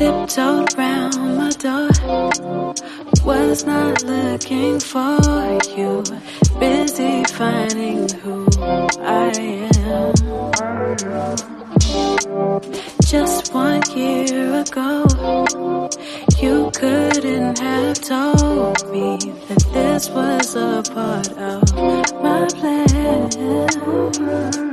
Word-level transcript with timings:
tiptoed 0.00 0.72
around 0.78 1.36
my 1.36 1.50
door. 1.50 1.90
Was 3.22 3.66
not 3.66 4.02
looking 4.02 4.80
for 4.80 5.18
you, 5.76 6.02
busy 6.58 7.22
finding 7.24 8.08
who 8.20 8.46
I 9.02 9.30
am. 9.76 10.14
Just 13.04 13.52
one 13.52 13.82
year 13.94 14.62
ago, 14.62 15.04
you 16.40 16.70
couldn't 16.74 17.58
have 17.58 18.00
told 18.00 18.90
me 18.90 19.18
that 19.48 19.62
this 19.74 20.08
was 20.08 20.56
a 20.56 20.82
part 20.94 21.28
of 21.36 21.74
my 22.22 22.46
plan. 22.58 24.69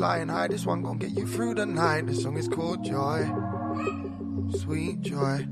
Flying 0.00 0.28
high. 0.28 0.48
This 0.48 0.64
one 0.64 0.80
gon' 0.80 0.96
get 0.96 1.10
you 1.10 1.26
through 1.26 1.56
the 1.56 1.66
night. 1.66 2.06
This 2.06 2.22
song 2.22 2.38
is 2.38 2.48
called 2.48 2.82
Joy. 2.82 3.30
Sweet 4.58 5.02
joy. 5.02 5.46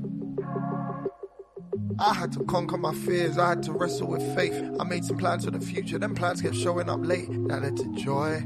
I 1.99 2.15
had 2.15 2.31
to 2.31 2.43
conquer 2.45 2.79
my 2.79 2.95
fears. 2.95 3.37
I 3.37 3.49
had 3.49 3.61
to 3.63 3.73
wrestle 3.73 4.07
with 4.07 4.23
faith. 4.35 4.59
I 4.79 4.85
made 4.85 5.05
some 5.05 5.19
plans 5.19 5.45
for 5.45 5.51
the 5.51 5.59
future. 5.59 5.99
Them 5.99 6.15
plans 6.15 6.41
kept 6.41 6.55
showing 6.55 6.89
up 6.89 7.01
late. 7.03 7.29
That 7.47 7.61
led 7.61 7.77
to 7.77 7.93
joy. 7.93 8.43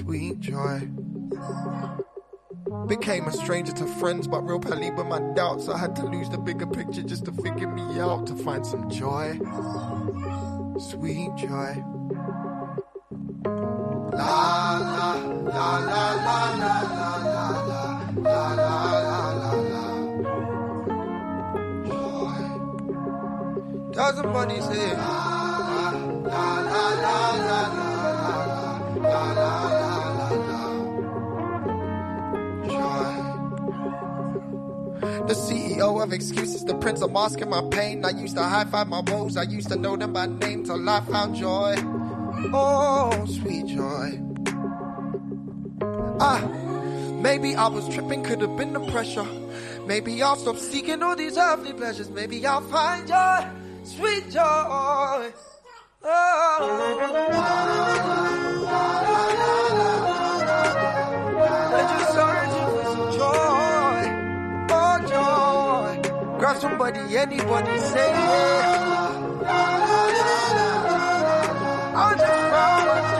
Sweet 0.00 0.40
joy. 0.40 0.88
Became 2.88 3.26
a 3.26 3.32
stranger 3.32 3.72
to 3.72 3.86
friends, 3.98 4.26
but 4.26 4.48
real 4.48 4.60
pally 4.60 4.90
with 4.92 5.06
my 5.06 5.20
doubts. 5.34 5.68
I 5.68 5.76
had 5.76 5.94
to 5.96 6.06
lose 6.06 6.30
the 6.30 6.38
bigger 6.38 6.66
picture 6.66 7.02
just 7.02 7.26
to 7.26 7.32
figure 7.32 7.68
me 7.68 8.00
out 8.00 8.26
to 8.28 8.34
find 8.34 8.66
some 8.66 8.88
joy. 8.88 9.38
Sweet 10.78 11.34
joy. 11.36 11.84
Joy. 21.86 22.36
Doesn't 23.92 24.32
money 24.32 24.60
say 24.60 24.92
la 24.94 25.50
la 25.74 25.90
la 26.20 26.48
la 26.60 26.84
la 27.04 27.18
la 27.46 27.60
la 27.60 27.94
la 28.22 28.32
la 29.02 29.22
la 29.32 29.52
la 29.80 30.38
la 30.48 30.60
Joy. 32.68 33.12
The 35.26 35.34
CEO 35.34 36.02
of 36.02 36.12
excuses, 36.12 36.64
the 36.64 36.74
prince 36.76 37.02
of 37.02 37.10
masking 37.10 37.50
my 37.50 37.62
pain. 37.70 38.04
I 38.04 38.10
used 38.10 38.36
to 38.36 38.42
high 38.44 38.64
five 38.64 38.88
my 38.88 39.00
woes, 39.00 39.36
I 39.36 39.42
used 39.42 39.68
to 39.70 39.76
know 39.76 39.96
them 39.96 40.12
by 40.12 40.26
name 40.26 40.62
till 40.64 40.88
I 40.88 41.00
found 41.00 41.34
joy. 41.34 41.74
Oh, 42.52 43.26
sweet 43.26 43.66
joy. 43.66 44.20
Ah, 46.20 46.40
maybe 47.20 47.54
I 47.56 47.68
was 47.68 47.88
tripping, 47.88 48.22
could 48.22 48.40
have 48.40 48.56
been 48.56 48.72
the 48.72 48.80
pressure. 48.90 49.26
Maybe 49.86 50.22
I'll 50.22 50.36
stop 50.36 50.56
seeking 50.56 51.02
all 51.02 51.16
these 51.16 51.36
earthly 51.36 51.72
pleasures. 51.72 52.10
Maybe 52.10 52.46
I'll 52.46 52.60
find 52.62 53.06
joy, 53.06 53.46
sweet 53.82 54.30
joy. 54.30 55.32
Oh. 56.06 56.80
Joy. 63.16 64.00
Oh, 64.70 64.98
joy. 65.08 66.38
Grab 66.38 66.56
somebody, 66.58 67.16
anybody, 67.16 67.78
say 67.78 68.10
it 68.12 68.74
on 71.94 72.18
the 72.18 72.26
phone. 72.26 73.13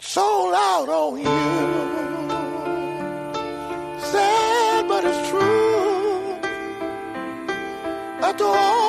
sold 0.00 0.54
out 0.54 0.86
oh, 0.88 1.12
on 1.12 1.18
you. 1.18 1.24
Sad, 4.00 4.88
but 4.88 5.04
it's 5.04 5.28
true. 5.28 6.38
After 8.22 8.44
all. 8.44 8.85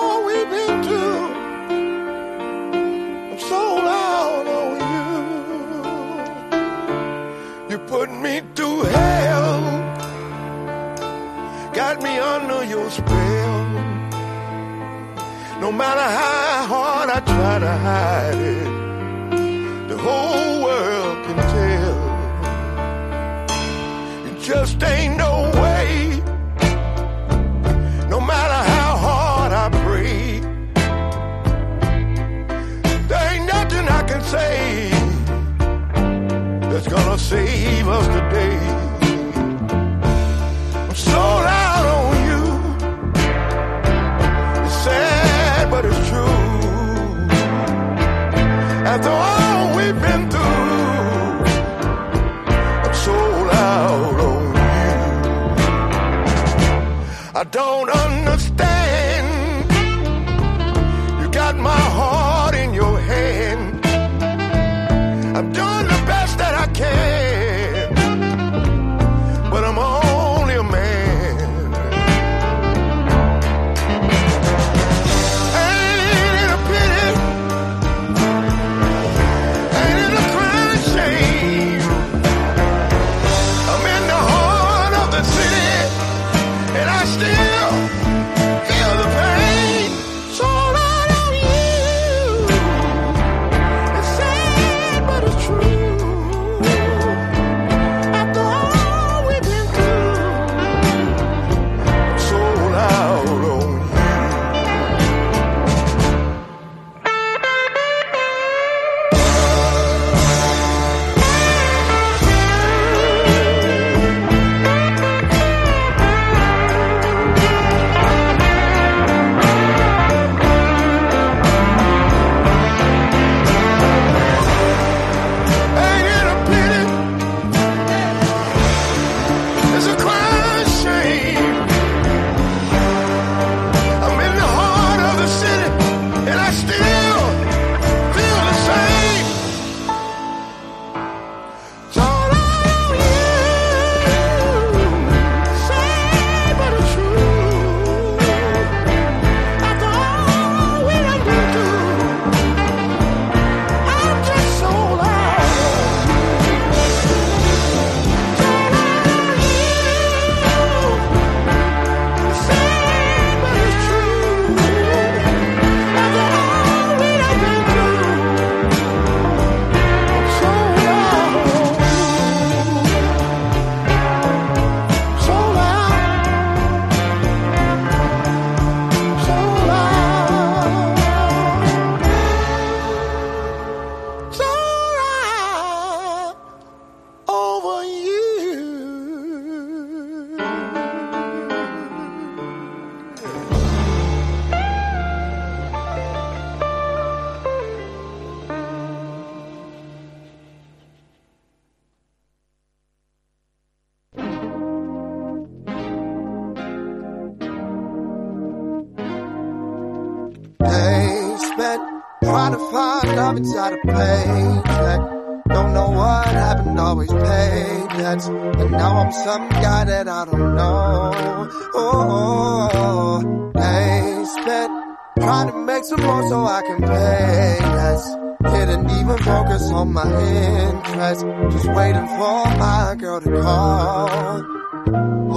I 226.47 226.61
can 226.61 226.81
pay 226.81 227.59
less. 227.61 228.15
Didn't 228.41 228.89
even 228.89 229.17
focus 229.17 229.69
on 229.71 229.91
my 229.91 230.05
interest. 230.05 231.25
Just 231.51 231.67
waiting 231.73 232.07
for 232.07 232.45
my 232.57 232.95
girl 232.97 233.19
to 233.19 233.41
call. 233.41 234.43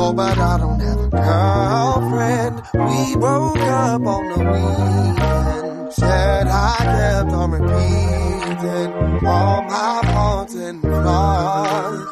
Oh, 0.03 0.13
but 0.13 0.39
I 0.39 0.59
don't 0.59 0.81
have 0.81 1.01
a 1.01 1.09
girlfriend. 1.09 2.57
We 2.75 3.17
broke 3.17 3.59
up 3.59 4.07
on 4.07 4.29
the 4.31 4.39
weekend. 4.53 5.93
Said 5.93 6.47
I 6.47 6.77
kept 6.79 7.33
on 7.33 7.51
repeating 7.51 9.27
all 9.27 9.63
my 9.63 10.01
faults 10.13 10.55
and 10.55 10.81
flaws. 10.81 12.07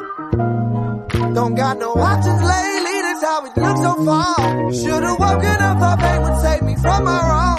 Don't 1.35 1.55
got 1.55 1.79
no 1.79 1.93
options 1.93 2.43
lately, 2.43 3.01
that's 3.03 3.25
how 3.25 3.47
it 3.47 3.57
looks 3.57 3.81
so 3.81 4.05
far. 4.05 4.73
Should've 4.73 5.19
woken 5.21 5.63
up, 5.63 5.79
thought 5.79 5.99
pain 6.01 6.23
would 6.23 6.41
save 6.43 6.63
me 6.63 6.75
from 6.77 7.05
my 7.05 7.21
wrongs. 7.29 7.58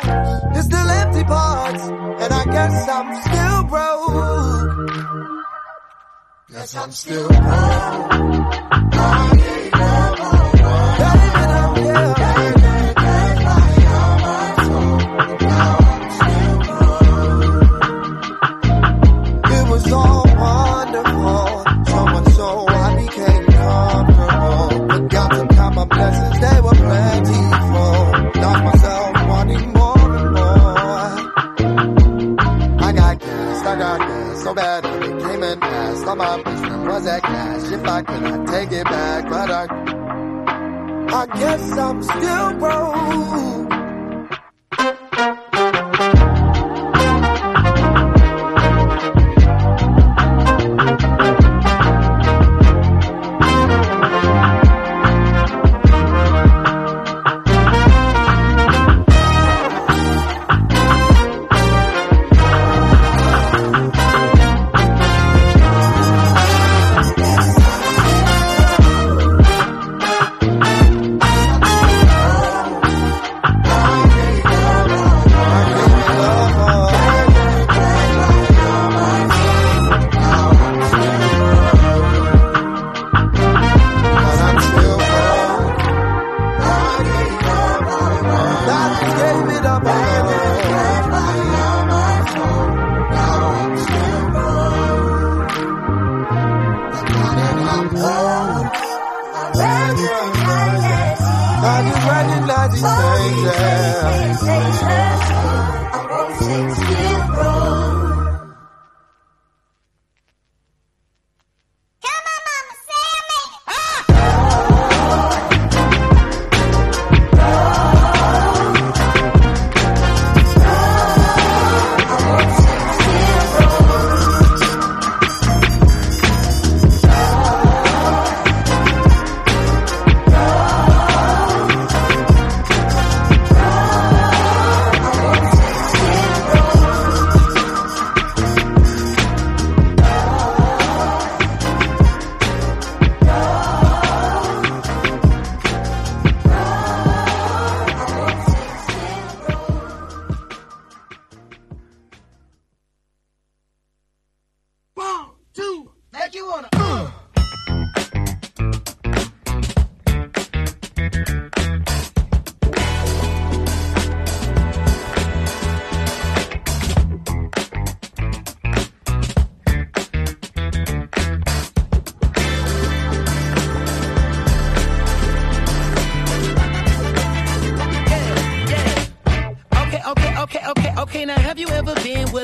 There's 0.60 0.67
still 0.67 0.89
empty 0.89 1.24
parts, 1.24 1.84
and 1.84 2.34
I 2.34 2.43
guess 2.43 2.89
I'm 2.89 3.15
still 3.24 3.63
broke. 3.72 4.89
Guess 6.52 6.76
I'm 6.76 6.91
still 6.91 7.28
broke. 7.30 7.39
I 8.91 9.32
It 9.36 10.29
All 36.10 36.15
my 36.15 36.41
business 36.41 36.88
was 36.88 37.06
at 37.06 37.22
cash. 37.22 37.72
If 37.72 37.86
I 37.86 38.02
could, 38.02 38.24
I'd 38.24 38.48
take 38.48 38.72
it 38.72 38.84
back, 38.86 39.30
but 39.30 39.52
I, 39.52 39.67
I 41.22 41.26
guess 41.38 41.72
I'm 41.78 42.02
still 42.02 42.54
broke. 42.58 43.79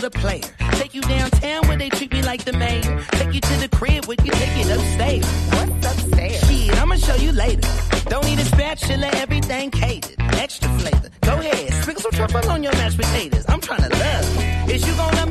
A 0.06 0.10
player? 0.10 0.42
Take 0.74 0.94
you 0.94 1.02
downtown 1.02 1.68
where 1.68 1.78
they 1.78 1.90
treat 1.90 2.14
me 2.14 2.22
like 2.22 2.46
the 2.46 2.54
mayor. 2.54 3.04
Take 3.14 3.34
you 3.34 3.42
to 3.42 3.56
the 3.58 3.68
crib 3.70 4.06
where 4.06 4.18
you 4.24 4.32
take 4.32 4.56
it 4.64 4.70
upstairs. 4.70 5.26
What's 5.54 5.86
upstairs? 5.86 6.48
Shit, 6.48 6.82
I'ma 6.82 6.96
show 6.96 7.16
you 7.16 7.32
later. 7.32 7.68
Don't 8.06 8.26
need 8.26 8.40
a 8.40 8.46
spatula, 8.46 9.08
everything 9.14 9.72
catered. 9.72 10.16
Extra 10.20 10.70
flavor. 10.80 11.10
Go 11.22 11.40
ahead, 11.40 11.74
sprinkle 11.82 12.04
some 12.04 12.12
truffle 12.12 12.50
on 12.52 12.62
your 12.62 12.74
mashed 12.74 12.98
potatoes. 12.98 13.46
I'm 13.48 13.62
trying 13.62 13.90
to 13.90 13.90
love 13.90 14.68
you. 14.70 14.76
Is 14.76 14.88
you 14.88 14.96
gonna 14.96 15.25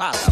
tapada. 0.00 0.29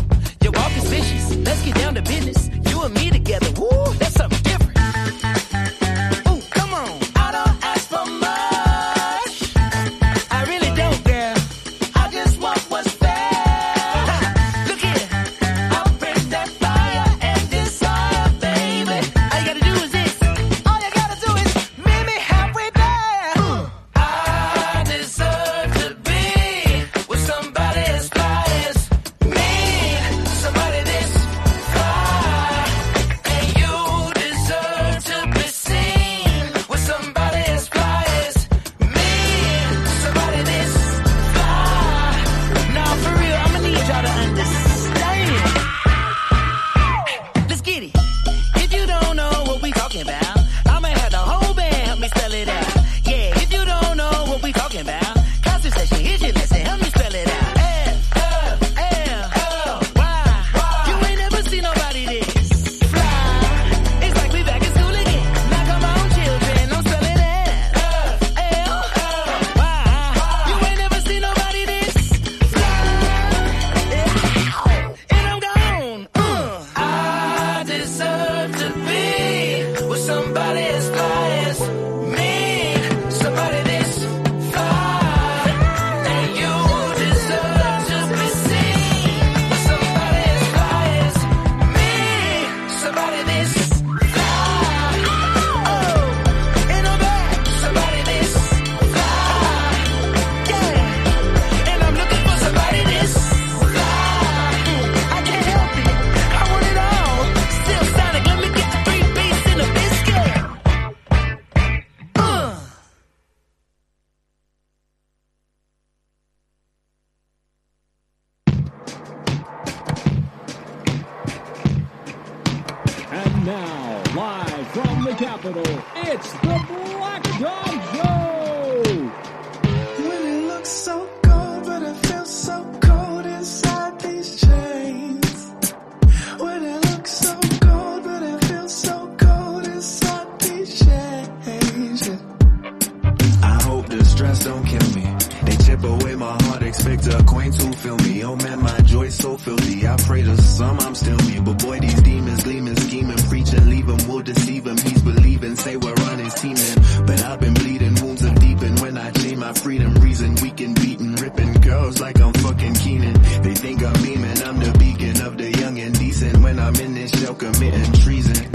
yourself 167.13 167.39
committing 167.39 167.93
treason. 168.01 168.51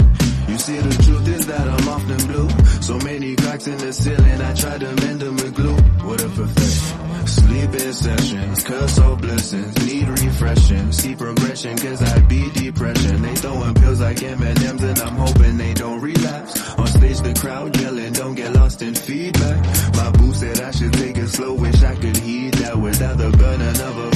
You 0.48 0.58
see, 0.58 0.78
the 0.78 1.02
truth 1.02 1.28
is 1.28 1.46
that 1.46 1.66
I'm 1.66 1.88
often 1.88 2.26
blue. 2.28 2.48
So 2.82 2.98
many 2.98 3.34
cracks 3.36 3.66
in 3.66 3.78
the 3.78 3.92
ceiling, 3.92 4.40
I 4.40 4.54
try 4.54 4.78
to 4.78 4.94
mend 5.02 5.20
them 5.20 5.36
with 5.36 5.54
glue. 5.54 5.76
What 6.06 6.22
a 6.22 6.28
perfection. 6.28 7.26
Sleep 7.26 7.70
in 7.72 7.92
sessions, 7.94 8.64
curse 8.64 8.98
all 8.98 9.16
blessings, 9.16 9.86
need 9.86 10.06
refreshing. 10.06 10.92
See 10.92 11.14
progression, 11.14 11.76
cause 11.78 12.02
I 12.02 12.20
be 12.20 12.50
depression. 12.50 13.22
They 13.22 13.34
throwing 13.36 13.74
pills 13.74 14.00
like 14.00 14.22
M&M's 14.22 14.82
and 14.82 14.98
I'm 14.98 15.16
hoping 15.16 15.56
they 15.56 15.72
don't 15.72 16.00
relapse. 16.00 16.74
On 16.74 16.86
stage, 16.86 17.20
the 17.20 17.34
crowd 17.34 17.80
yelling, 17.80 18.12
don't 18.12 18.34
get 18.34 18.52
lost 18.52 18.82
in 18.82 18.94
feedback. 18.94 19.64
My 19.96 20.10
boo 20.10 20.34
said 20.34 20.60
I 20.60 20.70
should 20.70 20.92
take 20.92 21.16
it 21.16 21.28
slow, 21.28 21.54
wish 21.54 21.82
I 21.82 21.94
could 21.96 22.16
heed 22.18 22.54
that 22.54 22.76
without 22.78 23.16
the 23.16 23.30
gun 23.30 23.60
of 23.62 23.98
a 23.98 24.13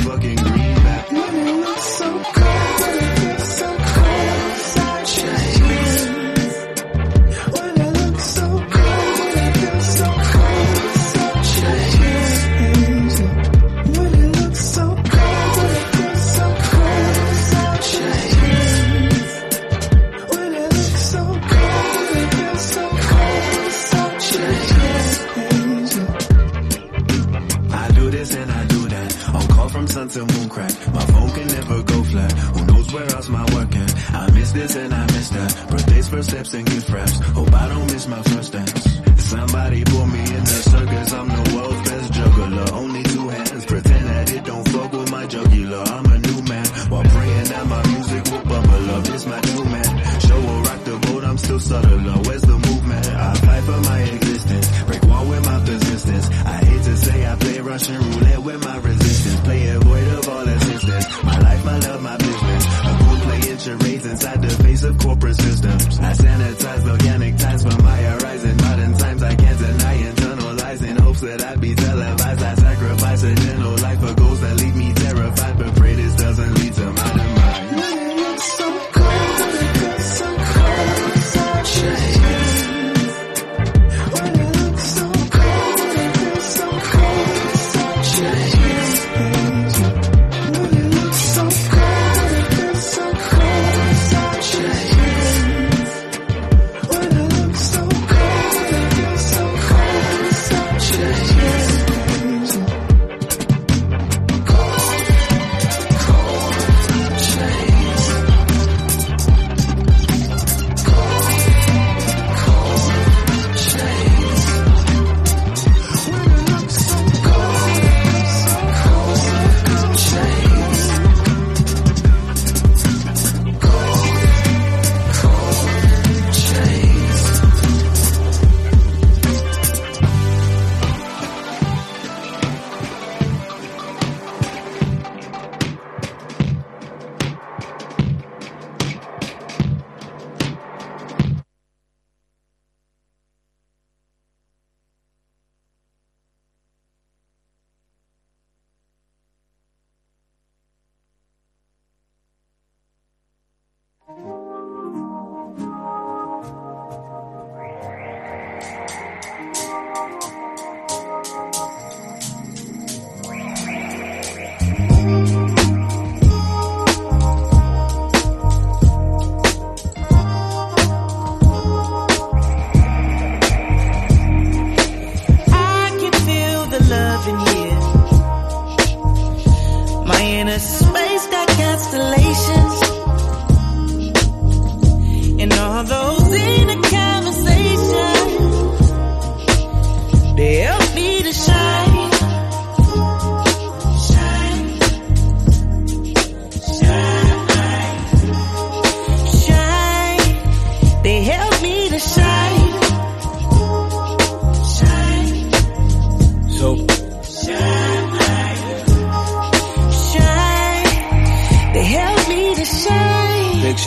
and 34.77 34.93
I 34.95 35.05
miss 35.07 35.29
that. 35.31 35.67
Birthdays, 35.71 36.09
first 36.09 36.31
steps, 36.31 36.55
and 36.55 36.67
gift 36.67 36.89
wraps. 36.91 37.19
Hope 37.19 37.53
I 37.53 37.69
don't 37.69 37.87
miss 37.93 38.07
my 38.09 38.23
first 38.23 38.53
dance. 38.53 39.01
Somebody 39.29 39.85
put 39.85 40.07
me 40.07 40.21
in 40.21 40.45
the 40.51 40.59
circus. 40.73 41.13
I'm 41.13 41.29
the 41.29 41.45
world's 41.55 41.91
best 41.91 42.13
juggler. 42.13 42.67
Only 42.73 43.03
two 43.03 43.29
hands. 43.29 43.67
Pretend 43.67 44.07
that 44.07 44.33
it 44.33 44.45
don't 44.45 44.69
fuck 44.69 44.93
with 44.93 45.11
my 45.11 45.27
jugular. 45.27 45.83
I'm 45.97 46.07
a 46.07 46.19
new 46.19 46.43
man. 46.43 46.67
While 46.91 47.05
praying 47.05 47.45
that 47.53 47.67
my 47.67 47.83
music 47.93 48.25
will 48.33 48.45
bubble 48.45 48.91
up. 48.91 49.09
It's 49.09 49.27
my 49.27 49.41
new 49.41 49.65
man. 49.65 50.21
Show 50.21 50.41
will 50.41 50.63
rock 50.63 50.85
the 50.85 50.97
boat. 51.07 51.25
I'm 51.25 51.39
still 51.39 51.61
subtler. 51.61 52.19
Where's 52.27 52.43
the 52.43 52.59
movement? 52.59 53.07
I 53.09 53.35
fight 53.35 53.65
for 53.65 53.81
my 53.91 53.99
existence. 54.01 54.83
Break 54.85 55.03
wall 55.05 55.27
with 55.27 55.45
my 55.45 55.59
persistence. 55.61 56.29
I 56.29 56.57
hate 56.65 56.83
to 56.83 56.97
say 56.97 57.27
I 57.27 57.37
play 57.37 57.59
Russian 57.61 57.97
roulette. 58.01 58.18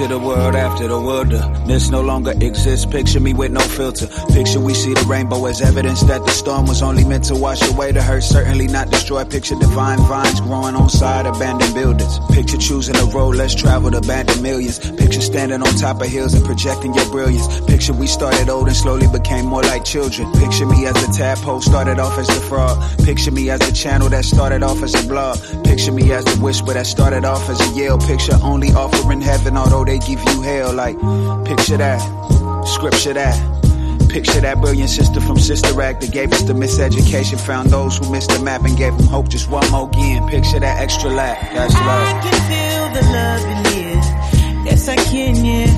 Picture 0.02 0.18
the 0.18 0.26
world 0.26 0.56
after 0.56 0.88
the 0.88 0.99
wilderness 0.99 1.88
uh, 1.88 1.91
no 1.91 2.02
longer 2.02 2.32
exists. 2.32 2.88
Picture 2.88 3.20
me 3.20 3.36
with 3.36 3.52
no 3.52 3.60
filter. 3.60 4.08
Picture 4.34 4.60
we 4.60 4.74
see 4.74 4.95
the 4.95 5.06
rainbow 5.08 5.45
as 5.45 5.62
evidence 5.62 6.02
that 6.02 6.26
the 6.26 6.32
storm 6.32 6.66
was 6.66 6.82
only 6.82 7.06
meant 7.06 7.26
to 7.26 7.36
wash 7.36 7.62
away 7.70 7.91
the 7.91 8.02
hurt, 8.02 8.24
certainly 8.24 8.66
not 8.66 8.89
destroy. 8.89 9.24
Picture 9.26 9.54
divine 9.54 9.99
vines 9.99 10.41
growing 10.41 10.74
on 10.74 10.89
side 10.89 11.28
abandoned 11.28 11.76
buildings. 11.76 12.18
Picture 12.32 12.58
choosing 12.58 12.95
a 12.95 13.06
road 13.14 13.36
less 13.36 13.54
traveled, 13.54 13.93
abandoned 13.93 14.41
millions. 14.41 14.80
Picture 14.80 15.22
standing 15.22 15.62
on 15.62 15.72
top 15.76 16.02
of 16.02 16.08
hills 16.08 16.34
and 16.34 16.43
projecting 16.43 16.95
your 16.95 17.06
brilliance. 17.12 17.62
Picture 17.68 17.93
we 17.93 18.08
started 18.08 18.49
old 18.49 18.66
and 18.66 18.76
slowly 18.76 19.06
became 19.06 19.45
more 19.45 19.62
like 19.62 19.86
children. 19.86 20.32
Picture 20.34 20.66
me 20.66 20.88
as 20.88 20.95
the 20.95 21.14
tadpole 21.16 21.62
started 21.62 21.99
off 21.99 22.18
as 22.18 22.26
the 22.26 22.41
frog. 22.49 22.82
Picture 23.06 23.30
me 23.30 23.52
as 23.52 23.60
the 23.60 23.72
channel 23.72 24.10
that 24.10 24.26
started 24.26 24.64
off 24.64 24.82
as 24.82 24.95
a 24.95 25.08
blog. 25.08 25.38
Picture 25.64 25.91
me 25.91 26.12
as 26.12 26.26
the 26.26 26.41
whisper 26.41 26.74
that 26.74 26.88
started 26.88 27.24
off 27.24 27.47
as 27.47 27.62
a 27.62 27.80
yell. 27.80 27.99
Picture 27.99 28.39
only 28.41 28.72
offering 28.72 29.22
heaven, 29.22 29.56
although 29.56 29.91
they 29.92 30.00
give 30.00 30.24
you 30.24 30.42
hell. 30.42 30.74
Like, 30.74 30.98
picture 31.46 31.78
that, 31.78 32.00
scripture 32.66 33.14
that. 33.14 33.36
Picture 34.10 34.42
that 34.42 34.60
brilliant 34.60 34.89
sister 34.89 35.22
from 35.22 35.38
Sister 35.38 35.82
Act 35.82 36.02
that 36.02 36.12
gave 36.12 36.34
us 36.34 36.42
the 36.44 36.54
miseducation, 36.54 37.39
found 37.39 37.70
those 37.70 37.98
who 37.98 38.12
missed 38.12 38.30
the 38.30 38.39
map 38.39 38.64
and 38.66 38.78
gave 38.78 38.98
them 38.98 39.08
hope 39.08 39.30
just 39.30 39.50
one 39.50 39.70
more 39.72 39.88
again. 39.89 40.28
Picture 40.28 40.60
that 40.60 40.82
extra 40.82 41.10
lap, 41.10 41.38
that's 41.54 41.76
I 41.76 42.20
can 42.24 42.34
feel 42.52 42.89
the 42.98 43.04
love 43.18 43.46
in 43.54 43.66
here. 43.72 44.02
Yes, 44.66 44.88
I 44.88 44.96
can, 44.96 45.36
yeah. 45.46 45.70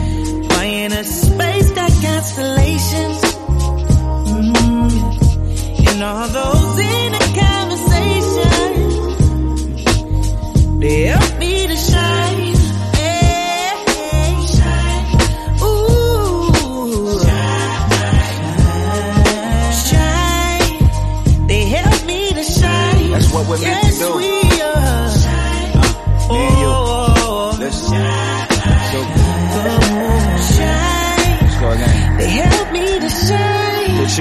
Why 0.49 0.63
in 0.65 0.91
a 0.93 1.03
space 1.03 1.71
got 1.71 1.91
constellations? 2.01 3.21
Mm. 4.29 4.91
And 5.89 6.03
all 6.03 6.27
those 6.27 6.79
in 6.79 7.13
a 7.13 7.19
conversation. 7.43 8.53
They 10.79 11.05
help 11.05 11.39
me 11.39 11.62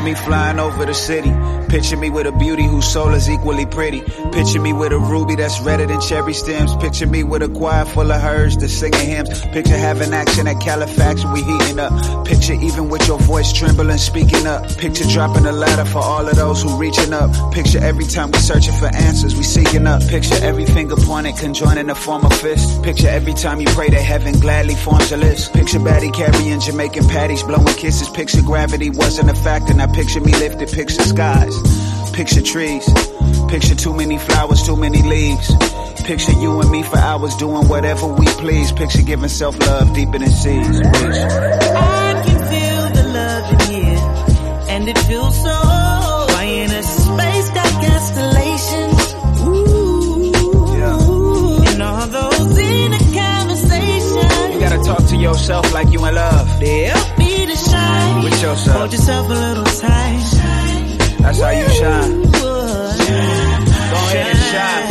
me 0.03 0.15
flying 0.15 0.59
over 0.59 0.85
the 0.85 0.95
city. 0.95 1.31
Picture 1.73 1.97
me 1.97 2.11
with 2.11 2.27
a 2.27 2.33
beauty 2.33 2.65
whose 2.65 2.87
soul 2.87 3.15
is 3.15 3.31
equally 3.31 3.65
pretty. 3.65 4.03
Picture 4.31 4.61
me 4.61 4.75
with 4.75 4.93
a 4.93 4.99
ruby 4.99 5.37
that's 5.37 5.59
redder 5.63 5.87
than 5.87 6.03
cherry 6.03 6.35
stems. 6.35 6.77
Picture 6.77 7.07
me 7.07 7.25
with 7.25 7.43
a 7.43 7.49
choir 7.49 7.87
full 7.87 8.13
of 8.13 8.21
herds 8.21 8.59
that's 8.59 8.75
singing 8.75 9.09
hymns. 9.09 9.41
Picture 9.47 9.79
having 9.79 10.13
action 10.13 10.47
at 10.47 10.61
Califax 10.61 11.25
when 11.25 11.33
we 11.33 11.43
heating 11.43 11.79
up. 11.79 12.27
Picture 12.27 12.53
even 12.53 12.91
with 12.91 13.09
your 13.09 13.19
voice 13.21 13.55
trembling, 13.55 13.97
speaking 13.97 14.47
up. 14.47 14.69
Picture 14.77 15.05
dropping 15.05 15.47
a 15.47 15.53
ladder 15.53 15.87
for 15.87 16.01
all 16.01 16.29
of 16.29 16.37
those 16.37 16.63
who 16.63 16.77
reaching 16.77 17.15
up. 17.15 17.31
Picture 17.55 17.79
every 17.79 18.05
time 18.05 18.31
we 18.33 18.39
searching 18.39 18.75
for 18.75 18.95
answers, 18.95 19.35
we 19.35 19.43
seeking 19.43 19.87
up. 19.87 20.07
Picture 20.09 20.37
every 20.43 20.67
finger 20.67 20.97
pointed, 20.97 21.39
conjoining 21.39 21.87
to 21.87 21.95
form 21.95 22.23
of 22.27 22.35
fist. 22.35 22.83
Picture 22.83 23.09
every 23.09 23.33
time 23.33 23.63
you 23.63 23.67
pray 23.69 23.89
to 23.89 23.99
heaven 23.99 24.39
gladly 24.41 24.75
forms 24.75 25.11
a 25.11 25.17
list. 25.17 25.55
Picture 25.55 25.81
Batty 25.81 26.11
carrying 26.11 26.61
Jamaican 26.61 27.09
patties, 27.09 27.43
blowing 27.43 27.75
kisses. 27.77 28.11
Picture 28.11 28.43
gravity 28.43 28.91
wasn't 28.91 29.31
a 29.31 29.35
factor. 29.35 29.73
Now 29.73 29.91
picture 29.91 30.21
me 30.21 30.33
lifted, 30.33 30.69
picture 30.69 31.01
skies. 31.01 31.62
Picture 32.13 32.43
trees. 32.43 32.87
Picture 33.49 33.75
too 33.75 33.95
many 33.95 34.19
flowers, 34.19 34.63
too 34.63 34.77
many 34.77 35.03
leaves. 35.03 35.51
Picture 36.05 36.33
you 36.33 36.61
and 36.61 36.71
me 36.71 36.83
for 36.83 36.99
hours 36.99 37.35
doing 37.37 37.69
whatever 37.69 38.07
we 38.07 38.27
please. 38.27 38.73
Picture 38.73 39.03
giving 39.03 39.29
self 39.29 39.59
love 39.61 39.93
deeper 39.95 40.19
than 40.19 40.31
seas. 40.31 40.81
I 40.81 42.23
can 42.27 42.39
feel 42.51 42.83
the 43.03 43.05
love 43.13 43.53
in 43.53 43.61
here, 43.75 43.99
and 44.71 44.89
it 44.89 44.99
feels 44.99 45.37
so. 45.43 45.51
Why 46.33 46.45
in 46.45 46.71
a 46.71 46.83
space 46.83 47.49
got 47.51 47.71
constellations? 47.87 49.15
Ooh, 49.47 50.33
Yeah. 50.79 51.71
and 51.73 51.83
all 51.83 52.07
those 52.09 52.59
in 52.59 52.93
a 52.93 52.99
conversation. 52.99 54.53
You 54.53 54.59
gotta 54.61 54.83
talk 54.85 55.07
to 55.09 55.17
yourself 55.17 55.73
like 55.73 55.91
you 55.93 56.05
in 56.05 56.15
love. 56.15 56.49
Help 56.49 57.19
me 57.19 57.47
to 57.47 57.57
shine. 57.57 58.25
With 58.25 58.43
yourself. 58.43 58.77
Hold 58.77 58.93
yourself 58.93 59.27
a 59.31 59.33
little 59.33 59.65
tight. 59.65 60.62
That's 61.23 61.41
how 61.41 61.51
you 61.51 61.69
shine. 61.81 62.23
Go 62.33 63.99
ahead 64.09 64.27
and 64.33 64.39
shine. 64.53 64.87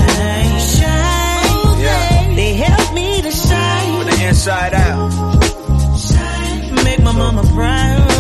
shine. 0.78 1.80
Yeah. 1.82 2.36
They 2.36 2.54
help 2.54 2.94
me 2.94 3.22
to 3.22 3.32
shine. 3.32 3.94
From 3.98 4.08
the 4.10 4.28
inside 4.28 4.74
out. 4.74 5.12
Make 6.86 7.00
my 7.04 7.12
mama 7.12 7.44
proud. 7.54 8.12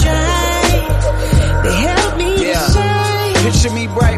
Shine. 0.00 0.82
They 1.64 1.74
help 1.88 2.16
me 2.18 2.28
Yeah. 2.46 2.52
to 2.66 2.72
shine. 2.72 3.34
Picture 3.44 3.70
me 3.74 3.86
bright, 3.88 4.17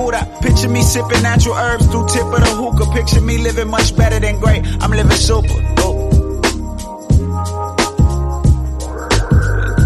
Picture 0.41 0.69
me 0.69 0.81
sipping 0.81 1.21
natural 1.21 1.55
herbs 1.55 1.85
through 1.85 2.07
tip 2.07 2.23
of 2.23 2.39
the 2.39 2.53
hookah. 2.55 2.91
Picture 2.91 3.21
me 3.21 3.37
living 3.37 3.69
much 3.69 3.95
better 3.95 4.19
than 4.19 4.39
great. 4.39 4.65
I'm 4.81 4.89
living 4.91 5.11
super. 5.11 5.53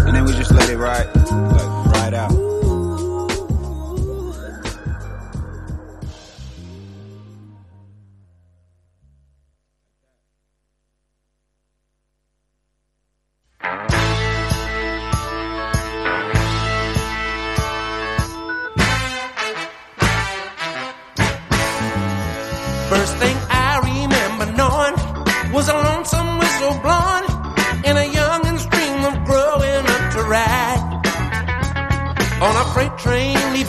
And 0.06 0.16
then 0.16 0.24
we 0.24 0.32
just 0.32 0.50
let 0.52 0.70
it 0.70 0.78
ride 0.78 1.25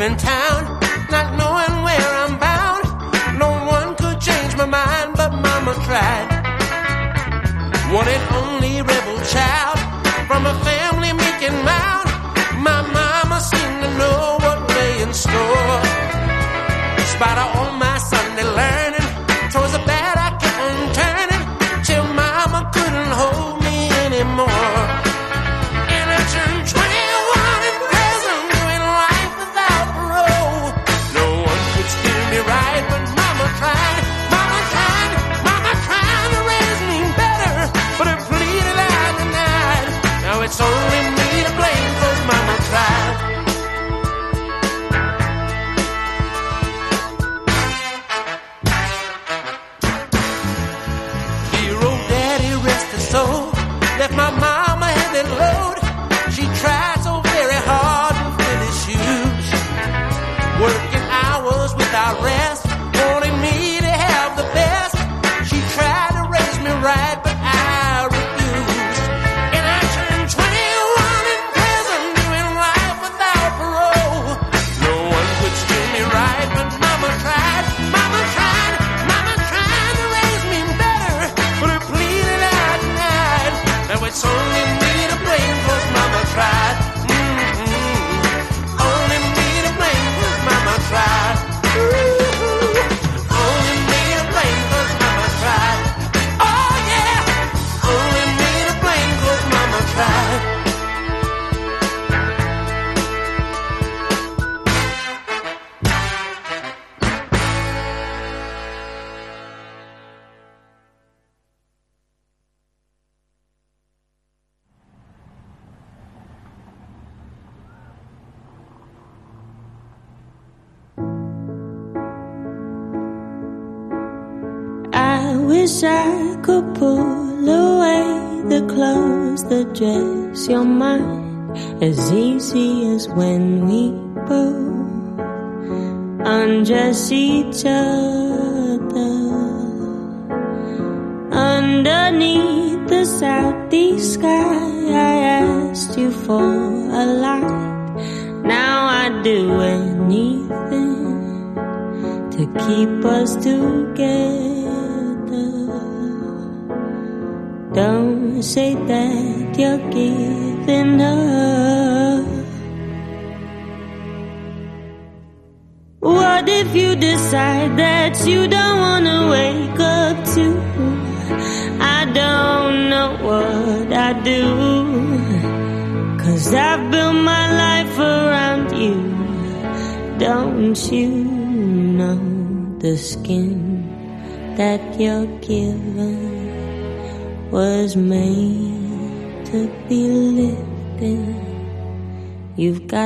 leaving 0.08 0.18
town, 0.18 0.77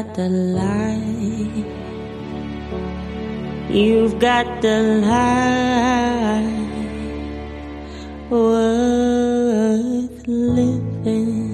got 0.04 0.16
the 0.16 0.30
light. 0.30 1.66
You've 3.70 4.20
got 4.20 4.62
the 4.62 4.82
life 5.06 6.41
worth 8.32 10.28
living. 10.28 11.54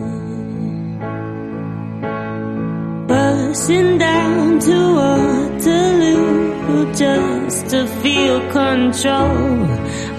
Bursting 3.08 3.98
down 3.98 4.60
to 4.60 4.78
Waterloo 5.00 6.94
just 6.94 7.70
to 7.72 7.86
feel 8.02 8.40
control. 8.52 9.66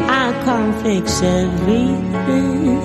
I 0.00 0.32
can't 0.44 0.82
fix 0.82 1.22
everything 1.22 2.78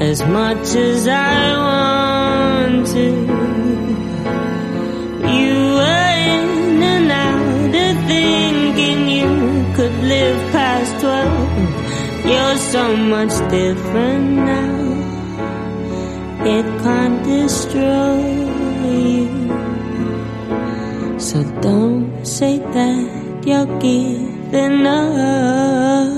as 0.00 0.22
much 0.22 0.76
as 0.76 1.08
I 1.08 1.56
want 1.56 2.86
to. 2.88 3.59
Live 10.10 10.42
past 10.52 10.92
12. 11.00 12.30
You're 12.30 12.58
so 12.74 12.84
much 13.14 13.34
different 13.50 14.26
now. 14.52 14.74
It 16.56 16.66
can't 16.84 17.18
destroy 17.22 18.18
you. 18.96 19.28
So 21.26 21.38
don't 21.60 22.26
say 22.26 22.58
that 22.58 23.46
you're 23.46 23.72
giving 23.78 24.86
up. 24.86 26.10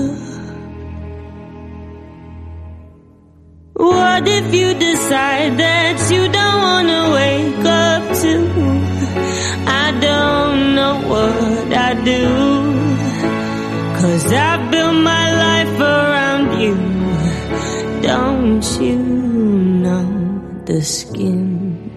What 3.73 4.23
if 4.27 4.47
you 4.59 4.69
decide 4.73 5.51
that 5.65 5.97
you 6.13 6.23
don't 6.37 6.59
wanna 6.67 7.01
wake 7.17 7.52
I 14.35 14.57
built 14.71 14.95
my 14.95 15.25
life 15.45 15.79
around 15.79 16.61
you. 16.61 16.75
Don't 18.01 18.65
you 18.81 18.97
know 19.83 20.07
the 20.65 20.81
skin 20.81 21.91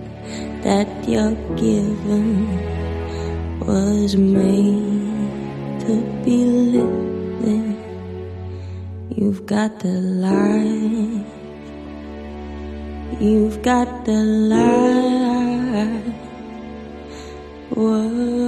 that 0.62 0.89
you're 1.09 1.37
given 1.57 2.47
was 3.61 4.16
made 4.16 5.80
to 5.87 5.95
be 6.24 6.45
living? 6.45 7.76
You've 9.16 9.47
got 9.47 9.80
the 9.80 10.01
life. 10.26 11.26
You've 13.20 13.62
got 13.62 14.05
the 14.05 14.22
light 14.53 16.05
worth 17.70 18.47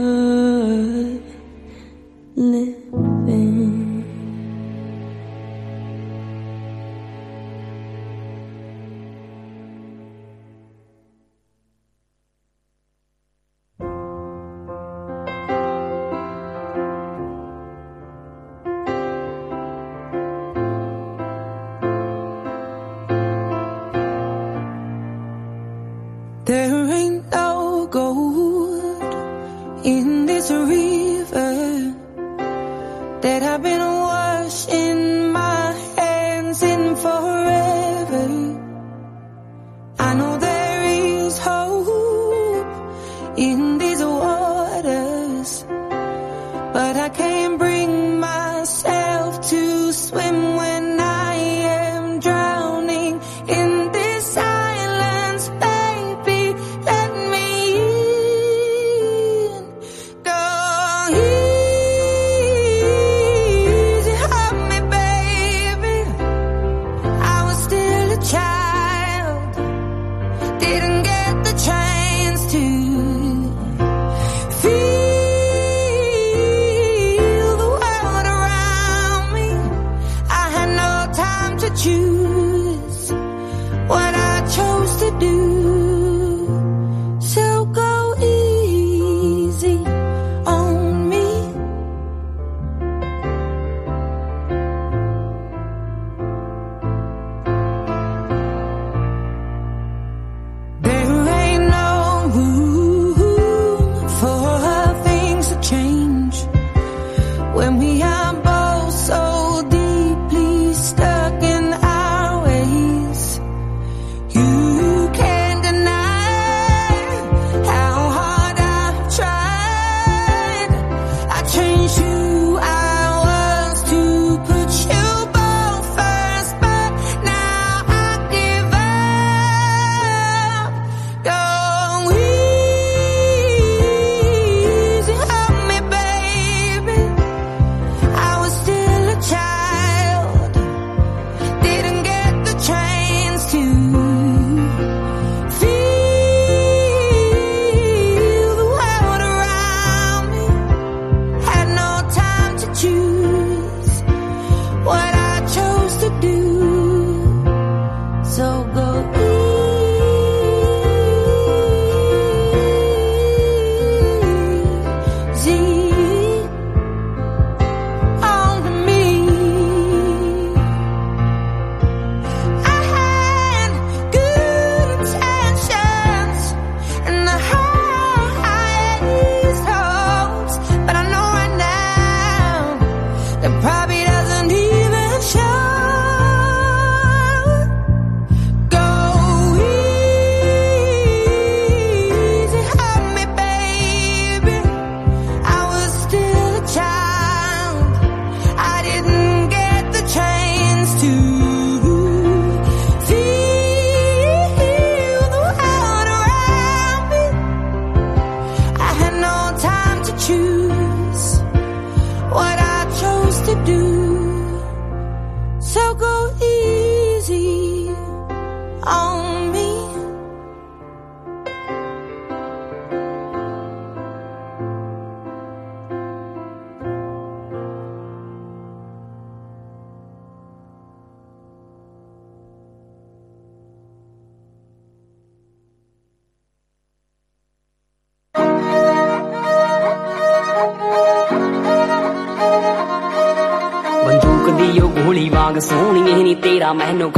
I'm 246.68 246.82
a 246.82 246.92
no 246.92 247.17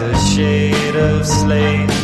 a 0.00 0.18
shade 0.18 0.96
of 0.96 1.26
slate. 1.26 1.99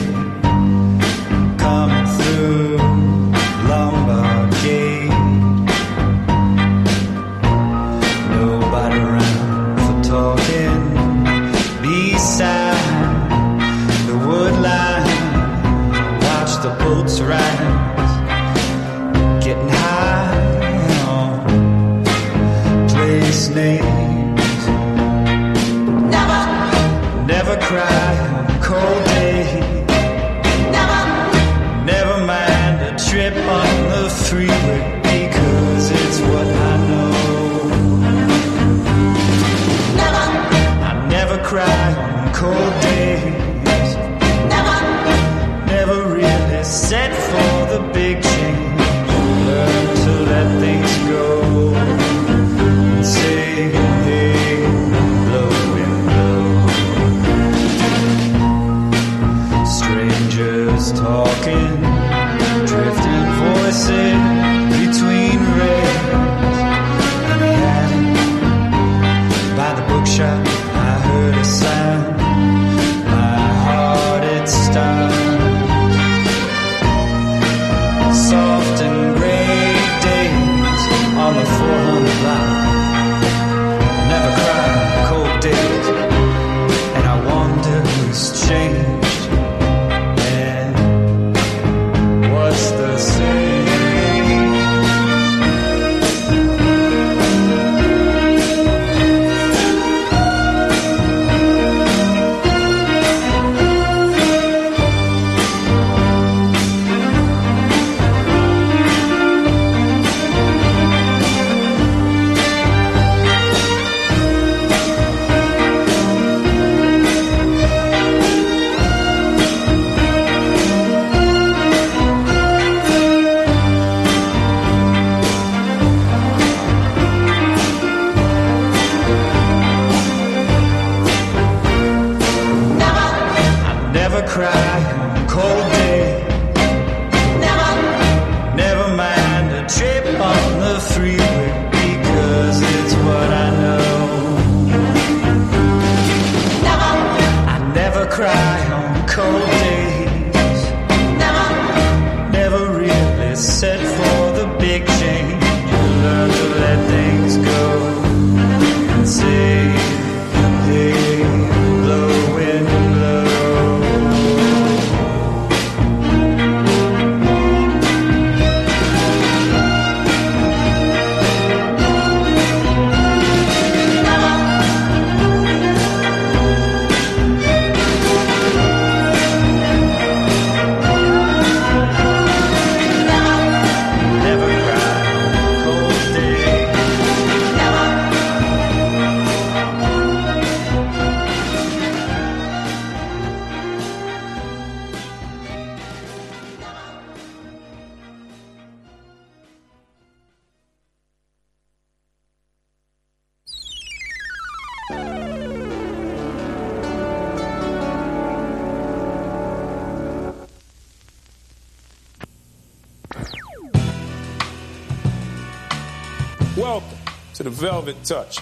Velvet 217.67 217.99
Touch. 218.07 218.37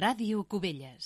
Ràdio 0.00 0.44
Cubelles. 0.44 1.01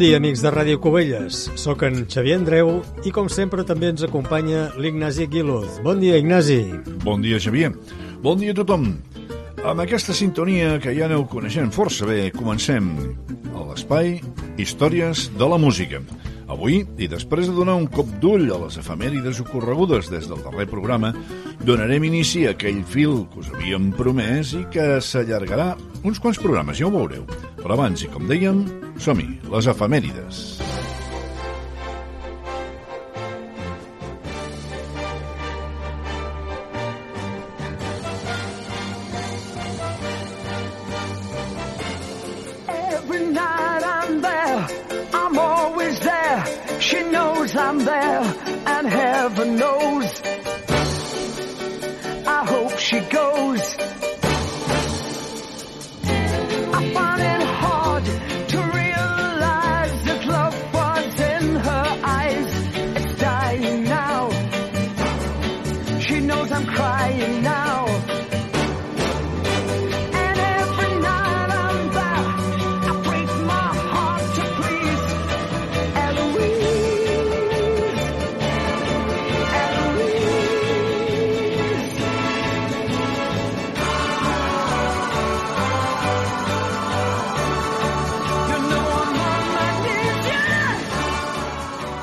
dia, 0.00 0.16
amics 0.16 0.40
de 0.40 0.48
Ràdio 0.48 0.78
Cubelles. 0.80 1.42
Soc 1.60 1.82
en 1.84 2.06
Xavier 2.08 2.38
Andreu 2.38 2.70
i, 3.04 3.10
com 3.12 3.28
sempre, 3.28 3.66
també 3.68 3.90
ens 3.92 4.04
acompanya 4.06 4.70
l'Ignasi 4.80 5.26
Guiluz. 5.28 5.76
Bon 5.84 6.00
dia, 6.00 6.16
Ignasi. 6.16 6.62
Bon 7.04 7.20
dia, 7.20 7.36
Xavier. 7.42 7.74
Bon 8.24 8.40
dia 8.40 8.54
a 8.54 8.56
tothom. 8.56 8.88
Amb 9.60 9.84
aquesta 9.84 10.16
sintonia 10.16 10.78
que 10.80 10.96
ja 10.96 11.04
aneu 11.04 11.26
coneixent 11.28 11.68
força 11.76 12.08
bé, 12.08 12.30
comencem 12.32 12.88
a 13.52 13.68
l'espai 13.68 14.16
Històries 14.56 15.28
de 15.36 15.52
la 15.52 15.60
Música. 15.60 16.00
Música 16.00 16.39
Avui, 16.50 16.80
i 16.98 17.06
després 17.06 17.46
de 17.46 17.54
donar 17.54 17.76
un 17.78 17.86
cop 17.90 18.08
d'ull 18.22 18.48
a 18.50 18.58
les 18.64 18.78
efemèrides 18.80 19.38
ocorregudes 19.44 20.10
des 20.10 20.26
del 20.30 20.42
darrer 20.42 20.66
programa, 20.70 21.12
donarem 21.62 22.08
inici 22.08 22.42
a 22.46 22.56
aquell 22.56 22.82
fil 22.82 23.22
que 23.30 23.44
us 23.44 23.52
havíem 23.54 23.92
promès 23.94 24.56
i 24.58 24.64
que 24.74 24.88
s'allargarà 25.04 25.76
uns 26.02 26.18
quants 26.18 26.42
programes, 26.42 26.80
ja 26.80 26.90
ho 26.90 26.94
veureu. 26.96 27.22
Però 27.62 27.78
abans, 27.78 28.02
i 28.02 28.10
com 28.10 28.26
dèiem, 28.30 28.66
som-hi, 28.98 29.30
les 29.52 29.70
efemèrides. 29.70 30.69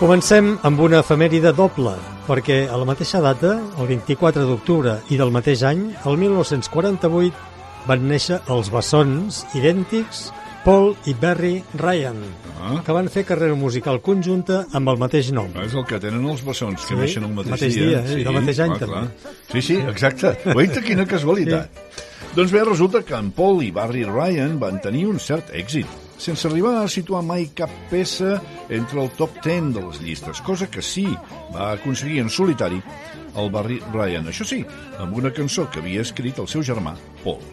Comencem 0.08 0.54
amb 0.64 0.80
una 0.80 1.02
efemèride 1.04 1.52
doble, 1.52 1.92
perquè 2.30 2.62
a 2.72 2.78
la 2.80 2.86
mateixa 2.88 3.20
data, 3.20 3.58
el 3.76 3.90
24 3.90 4.46
d'octubre 4.48 4.94
i 5.12 5.18
del 5.20 5.34
mateix 5.36 5.66
any, 5.68 5.82
el 6.08 6.16
1948, 6.22 7.36
van 7.90 8.06
néixer 8.08 8.38
els 8.56 8.70
bessons 8.72 9.42
idèntics 9.60 10.30
Paul 10.64 10.94
i 11.12 11.16
Barry 11.20 11.58
Ryan, 11.84 12.24
Ah. 12.56 12.80
que 12.86 12.96
van 12.96 13.10
fer 13.12 13.26
carrera 13.26 13.60
musical 13.60 14.00
conjunta 14.02 14.62
amb 14.72 14.88
el 14.88 14.98
mateix 14.98 15.34
nom. 15.34 15.52
És 15.62 15.76
el 15.76 15.84
que 15.84 16.00
tenen 16.00 16.24
els 16.26 16.42
bessons, 16.42 16.80
que 16.86 16.96
Sí, 16.96 16.96
neixen 16.96 17.26
el 17.26 17.34
mateix, 17.36 17.52
mateix 17.52 17.76
dia, 17.76 18.00
eh, 18.00 18.20
i 18.22 18.24
del 18.24 18.34
mateix 18.34 18.60
any, 18.60 18.78
clar, 18.78 18.80
també. 18.80 18.96
clar. 18.96 19.34
Sí, 19.52 19.62
sí, 19.62 19.76
exacte. 19.76 20.38
Oita, 20.56 20.82
quina 20.82 21.06
casualitat. 21.06 21.70
Doncs 22.34 22.52
bé, 22.54 22.64
resulta 22.64 23.04
que 23.04 23.14
en 23.14 23.32
Paul 23.32 23.62
i 23.62 23.72
Barry 23.72 24.06
Ryan 24.06 24.58
van 24.58 24.80
tenir 24.80 25.06
un 25.06 25.20
cert 25.20 25.52
èxit, 25.52 25.86
sense 26.18 26.48
arribar 26.48 26.76
a 26.82 26.90
situar 26.92 27.22
mai 27.26 27.48
cap 27.56 27.72
peça 27.92 28.38
entre 28.70 29.02
el 29.04 29.12
top 29.18 29.38
10 29.46 29.74
de 29.76 29.84
les 29.86 30.02
llistes, 30.02 30.42
cosa 30.42 30.70
que 30.70 30.82
sí 30.82 31.06
va 31.54 31.72
aconseguir 31.74 32.20
en 32.24 32.30
solitari 32.30 32.82
el 33.38 33.52
Barry 33.54 33.80
Ryan. 33.94 34.28
Això 34.32 34.48
sí, 34.48 34.64
amb 35.00 35.16
una 35.18 35.32
cançó 35.34 35.68
que 35.70 35.80
havia 35.84 36.02
escrit 36.02 36.40
el 36.42 36.50
seu 36.50 36.66
germà, 36.66 36.96
Paul. 37.24 37.44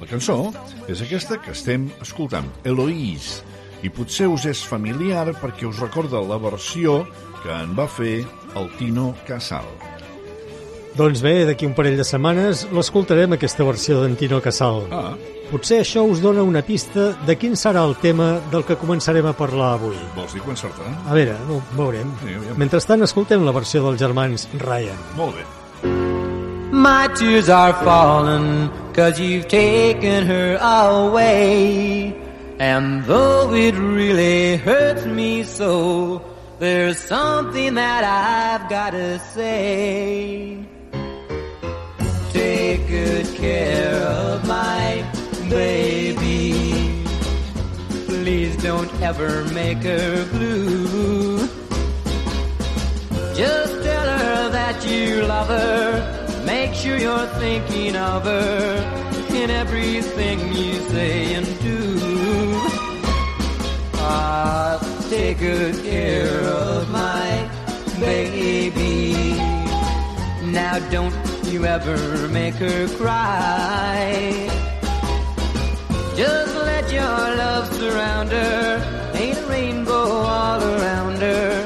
La 0.00 0.08
cançó 0.08 0.50
és 0.92 1.00
aquesta 1.00 1.38
que 1.40 1.54
estem 1.56 1.88
escoltant, 2.04 2.48
Eloise, 2.64 3.44
i 3.84 3.92
potser 3.92 4.28
us 4.32 4.46
és 4.48 4.64
familiar 4.64 5.28
perquè 5.40 5.68
us 5.68 5.80
recorda 5.80 6.24
la 6.24 6.40
versió 6.40 7.02
que 7.42 7.52
en 7.52 7.76
va 7.76 7.86
fer 7.88 8.24
el 8.56 8.72
Tino 8.80 9.12
Casal. 9.28 9.68
Doncs 10.96 11.20
bé, 11.20 11.42
d'aquí 11.44 11.68
un 11.68 11.74
parell 11.76 11.98
de 12.00 12.06
setmanes 12.08 12.64
l'escoltarem 12.72 13.36
aquesta 13.36 13.64
versió 13.68 14.00
d'en 14.00 14.16
Tino 14.16 14.40
Casal. 14.40 14.86
Ah. 14.88 15.35
Potser 15.50 15.80
això 15.82 16.02
us 16.10 16.20
dona 16.22 16.42
una 16.42 16.62
pista 16.66 17.12
de 17.26 17.36
quin 17.38 17.54
serà 17.54 17.84
el 17.86 17.94
tema 18.02 18.40
del 18.50 18.64
que 18.66 18.76
començarem 18.80 19.26
a 19.30 19.34
parlar 19.36 19.74
avui. 19.76 19.98
Vols 20.16 20.34
dir 20.34 20.42
quan 20.42 20.56
encertarà? 20.56 20.90
A 21.06 21.14
veure, 21.14 21.36
no, 21.46 21.60
veurem. 21.78 22.10
Sí, 22.22 22.34
aviam. 22.34 22.58
Mentrestant, 22.58 23.06
escoltem 23.06 23.46
la 23.46 23.54
versió 23.54 23.84
dels 23.84 24.00
germans 24.02 24.48
Ryan. 24.64 24.98
Molt 25.18 25.38
bé. 25.38 25.46
My 26.72 27.08
tears 27.14 27.48
are 27.48 27.72
falling 27.84 28.70
cause 28.92 29.20
you've 29.20 29.48
taken 29.48 30.26
her 30.26 30.58
away. 30.60 32.14
And 32.58 33.04
though 33.04 33.54
it 33.54 33.74
really 33.76 34.56
hurts 34.56 35.04
me 35.06 35.42
so, 35.44 36.22
there's 36.58 36.98
something 36.98 37.74
that 37.74 38.02
I've 38.02 38.68
gotta 38.68 39.18
say. 39.34 40.58
Take 42.32 42.88
good 42.88 43.26
care 43.36 43.94
of 43.94 44.46
my 44.48 45.04
baby. 45.48 47.02
Please 48.06 48.56
don't 48.62 48.92
ever 49.00 49.44
make 49.52 49.78
her 49.78 50.24
blue. 50.30 51.38
Just 53.34 53.82
tell 53.82 54.18
her 54.18 54.48
that 54.50 54.84
you 54.86 55.22
love 55.22 55.48
her. 55.48 56.44
Make 56.44 56.74
sure 56.74 56.96
you're 56.96 57.26
thinking 57.38 57.96
of 57.96 58.24
her 58.24 59.06
in 59.30 59.50
everything 59.50 60.38
you 60.54 60.74
say 60.90 61.34
and 61.34 61.46
do. 61.60 61.98
Ah, 63.94 64.78
take 65.10 65.38
good 65.38 65.74
care 65.84 66.40
of 66.42 66.90
my 66.90 67.48
baby. 68.00 69.34
Now 70.44 70.78
don't 70.90 71.14
you 71.44 71.64
ever 71.66 72.28
make 72.28 72.54
her 72.54 72.88
cry. 72.96 74.65
Just 76.16 76.56
let 76.56 76.90
your 76.90 77.36
love 77.36 77.66
surround 77.76 78.30
her. 78.30 78.80
Ain't 79.14 79.36
a 79.36 79.46
rainbow 79.46 80.08
all 80.24 80.62
around 80.62 81.18
her. 81.20 81.64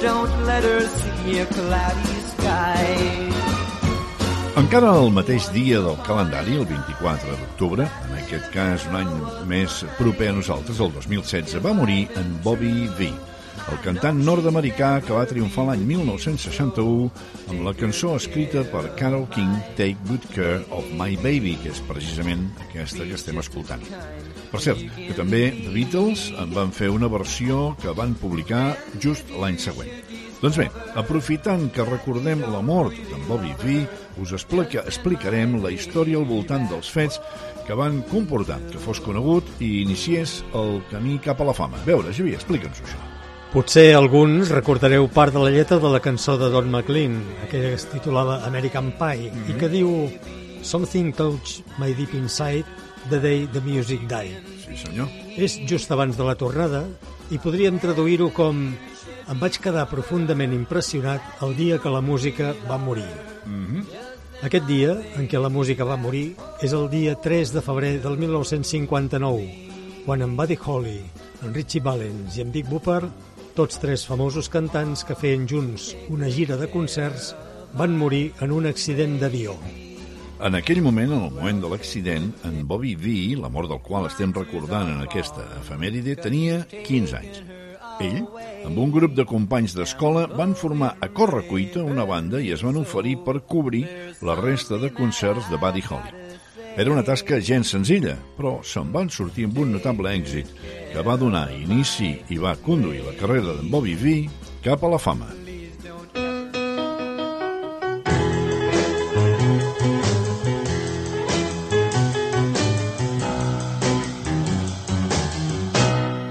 Don't 0.00 0.34
let 0.44 0.64
her 0.64 0.82
see 0.88 1.38
a 1.38 1.46
cloudy 1.46 2.16
sky. 2.34 3.32
Encara 4.58 4.90
el 4.98 5.12
mateix 5.14 5.46
dia 5.54 5.78
del 5.80 5.96
calendari, 6.04 6.58
el 6.58 6.66
24 6.66 7.30
d'octubre, 7.38 7.86
en 7.86 8.18
aquest 8.18 8.50
cas 8.52 8.84
un 8.90 8.98
any 8.98 9.12
més 9.48 9.78
proper 9.96 10.28
a 10.28 10.34
nosaltres, 10.36 10.82
el 10.82 10.90
2016, 10.98 11.62
va 11.64 11.72
morir 11.72 12.02
en 12.18 12.34
Bobby 12.44 12.88
V, 12.98 13.08
el 13.72 13.78
cantant 13.84 14.18
nord-americà 14.24 14.90
que 15.06 15.14
va 15.16 15.26
triomfar 15.28 15.66
l'any 15.68 15.84
1961 15.88 17.10
amb 17.52 17.64
la 17.66 17.74
cançó 17.78 18.14
escrita 18.18 18.64
per 18.72 18.84
Carole 18.98 19.28
King, 19.34 19.54
Take 19.78 19.96
Good 20.08 20.26
Care 20.34 20.62
of 20.74 20.88
My 20.98 21.16
Baby, 21.20 21.54
que 21.62 21.72
és 21.72 21.82
precisament 21.88 22.48
aquesta 22.66 23.06
que 23.06 23.16
estem 23.18 23.38
escoltant. 23.42 23.84
Per 24.52 24.60
cert, 24.60 24.82
que 24.96 25.14
també 25.16 25.46
The 25.62 25.72
Beatles 25.72 26.26
en 26.42 26.52
van 26.56 26.74
fer 26.76 26.90
una 26.92 27.08
versió 27.12 27.70
que 27.82 27.94
van 27.96 28.16
publicar 28.20 28.74
just 29.00 29.30
l'any 29.40 29.60
següent. 29.62 29.94
Doncs 30.42 30.58
bé, 30.58 30.66
aprofitant 30.98 31.68
que 31.70 31.86
recordem 31.86 32.42
la 32.50 32.60
mort 32.66 32.96
d'en 33.12 33.22
Bobby 33.28 33.54
V, 33.62 33.76
us 34.24 34.34
explica, 34.34 34.82
explicarem 34.90 35.60
la 35.62 35.70
història 35.70 36.18
al 36.18 36.26
voltant 36.26 36.66
dels 36.72 36.90
fets 36.90 37.20
que 37.62 37.78
van 37.78 38.02
comportar 38.10 38.58
que 38.72 38.82
fos 38.82 39.00
conegut 39.00 39.48
i 39.62 39.70
iniciés 39.84 40.40
el 40.58 40.80
camí 40.90 41.20
cap 41.22 41.40
a 41.40 41.48
la 41.52 41.56
fama. 41.56 41.78
A 41.78 41.86
veure, 41.86 42.10
Javier, 42.10 42.40
explica'ns 42.42 42.82
això. 42.82 43.11
Potser 43.52 43.90
alguns 43.92 44.48
recordareu 44.48 45.04
part 45.12 45.34
de 45.34 45.40
la 45.42 45.50
lletra 45.52 45.76
de 45.76 45.88
la 45.92 45.98
cançó 46.00 46.38
de 46.40 46.46
Don 46.48 46.70
McLean, 46.72 47.18
aquella 47.44 47.68
que 47.68 47.76
es 47.76 47.84
titulava 47.84 48.38
American 48.48 48.86
Pie, 48.96 49.28
i 49.28 49.56
que 49.60 49.68
diu 49.68 49.90
Something 50.64 51.10
touched 51.12 51.66
my 51.76 51.90
deep 51.92 52.14
inside 52.16 52.64
the 53.10 53.18
day 53.20 53.44
the 53.52 53.60
music 53.60 54.06
died. 54.08 54.40
Sí, 54.62 54.78
senyor. 54.80 55.10
És 55.36 55.58
just 55.68 55.92
abans 55.92 56.16
de 56.16 56.24
la 56.24 56.32
tornada 56.40 56.80
i 57.28 57.36
podríem 57.36 57.76
traduir-ho 57.82 58.30
com 58.32 58.62
em 58.72 59.42
vaig 59.42 59.58
quedar 59.60 59.84
profundament 59.90 60.54
impressionat 60.56 61.44
el 61.44 61.52
dia 61.58 61.76
que 61.76 61.92
la 61.92 62.00
música 62.00 62.54
va 62.70 62.78
morir. 62.80 63.10
Mm 63.44 63.66
-hmm. 63.66 63.84
Aquest 64.48 64.64
dia 64.64 64.96
en 65.14 65.28
què 65.28 65.38
la 65.38 65.52
música 65.52 65.84
va 65.84 66.00
morir 66.00 66.36
és 66.62 66.72
el 66.72 66.88
dia 66.88 67.20
3 67.20 67.52
de 67.52 67.60
febrer 67.60 68.00
del 68.00 68.16
1959, 68.16 69.68
quan 70.06 70.22
en 70.22 70.36
Buddy 70.36 70.58
Holly, 70.64 71.02
en 71.42 71.52
Richie 71.52 71.82
Valens 71.82 72.38
i 72.38 72.40
en 72.40 72.50
Big 72.50 72.66
Booper, 72.66 73.02
tots 73.56 73.80
tres 73.82 74.06
famosos 74.08 74.48
cantants 74.52 75.04
que 75.04 75.16
feien 75.18 75.46
junts 75.48 75.92
una 76.12 76.30
gira 76.32 76.56
de 76.60 76.68
concerts, 76.72 77.32
van 77.78 77.96
morir 77.96 78.32
en 78.40 78.52
un 78.52 78.68
accident 78.68 79.18
d'avió. 79.20 79.56
En 80.42 80.56
aquell 80.58 80.80
moment, 80.82 81.12
en 81.12 81.24
el 81.28 81.34
moment 81.36 81.60
de 81.62 81.68
l'accident, 81.70 82.32
en 82.48 82.62
Bobby 82.66 82.96
V, 82.96 83.12
la 83.38 83.50
mort 83.52 83.70
del 83.70 83.82
qual 83.84 84.08
estem 84.08 84.32
recordant 84.34 84.90
en 84.90 85.04
aquesta 85.04 85.44
efemèride, 85.60 86.16
tenia 86.18 86.64
15 86.72 87.18
anys. 87.20 87.42
Ell, 88.02 88.24
amb 88.66 88.80
un 88.82 88.90
grup 88.90 89.14
de 89.14 89.26
companys 89.28 89.76
d'escola, 89.78 90.24
van 90.32 90.56
formar 90.58 90.96
a 90.98 91.12
correcuita 91.14 91.84
una 91.86 92.08
banda 92.08 92.40
i 92.42 92.50
es 92.56 92.64
van 92.66 92.80
oferir 92.80 93.18
per 93.26 93.42
cobrir 93.46 93.84
la 94.24 94.34
resta 94.40 94.80
de 94.82 94.90
concerts 94.96 95.50
de 95.52 95.60
Buddy 95.62 95.84
Holly. 95.88 96.21
Era 96.74 96.90
una 96.90 97.02
tasca 97.04 97.36
gens 97.38 97.68
senzilla, 97.68 98.14
però 98.36 98.54
se'n 98.64 98.88
van 98.94 99.10
sortir 99.12 99.44
amb 99.44 99.58
un 99.60 99.74
notable 99.76 100.08
èxit 100.16 100.48
que 100.94 101.02
va 101.04 101.18
donar 101.20 101.50
inici 101.52 102.14
i 102.32 102.38
va 102.40 102.56
conduir 102.64 103.04
la 103.04 103.12
carrera 103.18 103.52
d'en 103.58 103.68
Bobby 103.68 103.92
V 103.92 104.14
cap 104.64 104.80
a 104.80 104.88
la 104.88 104.98
fama. 104.98 105.28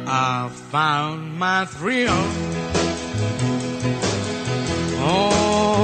I 0.09 0.49
found 0.71 1.37
my 1.37 1.65
thrill 1.69 2.09
on 5.05 5.80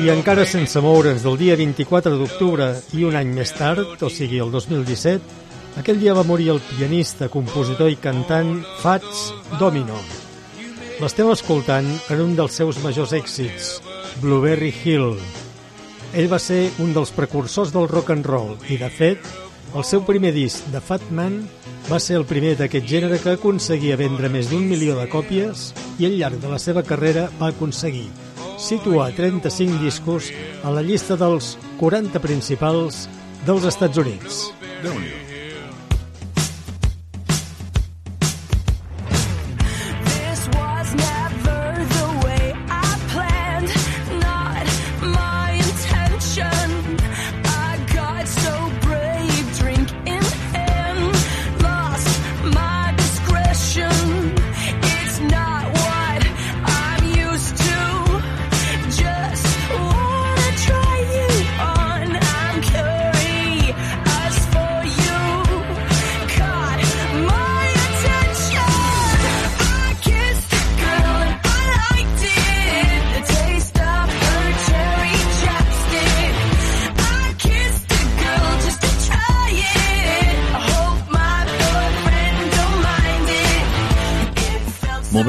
I 0.00 0.08
encara 0.08 0.46
sense 0.48 0.80
moure's 0.80 1.20
del 1.26 1.34
dia 1.36 1.52
24 1.60 2.14
d'octubre 2.16 2.70
i 2.96 3.02
un 3.04 3.18
any 3.18 3.34
més 3.36 3.50
tard, 3.52 4.00
o 4.00 4.08
sigui 4.08 4.38
el 4.40 4.48
2017, 4.48 5.34
aquell 5.76 6.00
dia 6.00 6.14
va 6.16 6.24
morir 6.24 6.46
el 6.54 6.62
pianista, 6.70 7.28
compositor 7.28 7.90
i 7.92 7.98
cantant 8.00 8.62
Fats 8.80 9.26
Domino. 9.60 9.98
L'estem 11.02 11.28
escoltant 11.28 11.90
en 12.14 12.22
un 12.24 12.32
dels 12.38 12.56
seus 12.56 12.78
majors 12.80 13.12
èxits, 13.18 13.74
Blueberry 14.22 14.72
Hill. 14.72 15.20
Ell 16.16 16.32
va 16.32 16.40
ser 16.40 16.62
un 16.80 16.96
dels 16.96 17.12
precursors 17.12 17.76
del 17.76 17.90
rock 17.92 18.14
and 18.16 18.24
roll 18.24 18.56
i, 18.70 18.80
de 18.80 18.88
fet, 18.88 19.28
el 19.76 19.84
seu 19.84 20.00
primer 20.08 20.32
disc, 20.32 20.64
The 20.72 20.80
Fat 20.80 21.04
Man, 21.12 21.42
va 21.92 22.00
ser 22.00 22.16
el 22.22 22.24
primer 22.24 22.56
d'aquest 22.56 22.88
gènere 22.88 23.20
que 23.20 23.36
aconseguia 23.36 24.00
vendre 24.00 24.32
més 24.32 24.48
d'un 24.48 24.64
milió 24.64 24.96
de 24.96 25.06
còpies 25.12 25.74
i 26.00 26.08
al 26.08 26.16
llarg 26.16 26.40
de 26.40 26.56
la 26.56 26.62
seva 26.62 26.88
carrera 26.88 27.28
va 27.36 27.52
aconseguir 27.52 28.08
situar 28.60 29.10
35 29.16 29.80
discos 29.82 30.30
a 30.62 30.70
la 30.74 30.84
llista 30.84 31.16
dels 31.16 31.56
40 31.80 32.20
principals 32.20 33.06
dels 33.48 33.66
Estats 33.72 33.98
Units. 33.98 34.46
déu 34.84 34.94
nhi 35.00 35.29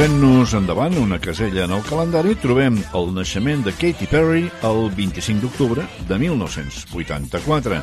Movent-nos 0.01 0.55
endavant 0.57 0.95
una 0.97 1.19
casella 1.21 1.67
en 1.67 1.75
el 1.75 1.83
calendari, 1.85 2.31
trobem 2.41 2.79
el 2.97 3.11
naixement 3.13 3.59
de 3.61 3.69
Katy 3.77 4.07
Perry 4.09 4.47
el 4.65 4.89
25 4.97 5.43
d'octubre 5.43 5.85
de 6.09 6.17
1984. 6.17 7.77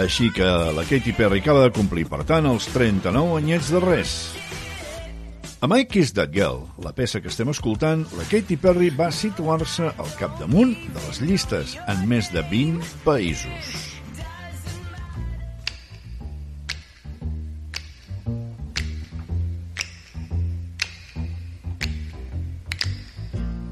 Així 0.00 0.30
que 0.32 0.48
la 0.72 0.86
Katy 0.88 1.12
Perry 1.18 1.42
acaba 1.44 1.66
de 1.66 1.74
complir, 1.76 2.06
per 2.08 2.22
tant, 2.24 2.48
els 2.48 2.70
39 2.72 3.36
anyets 3.42 3.68
de 3.76 3.84
res. 3.84 4.16
A 5.60 5.68
My 5.68 5.84
Kiss 5.84 6.16
That 6.16 6.32
Girl, 6.32 6.64
la 6.80 6.96
peça 6.96 7.20
que 7.20 7.28
estem 7.28 7.52
escoltant, 7.52 8.08
la 8.16 8.24
Katy 8.32 8.56
Perry 8.56 8.88
va 8.88 9.12
situar-se 9.12 9.92
al 9.92 10.16
capdamunt 10.16 10.72
de 10.72 11.08
les 11.10 11.20
llistes 11.20 11.76
en 11.84 12.08
més 12.08 12.32
de 12.32 12.40
20 12.56 12.96
països. 13.04 13.89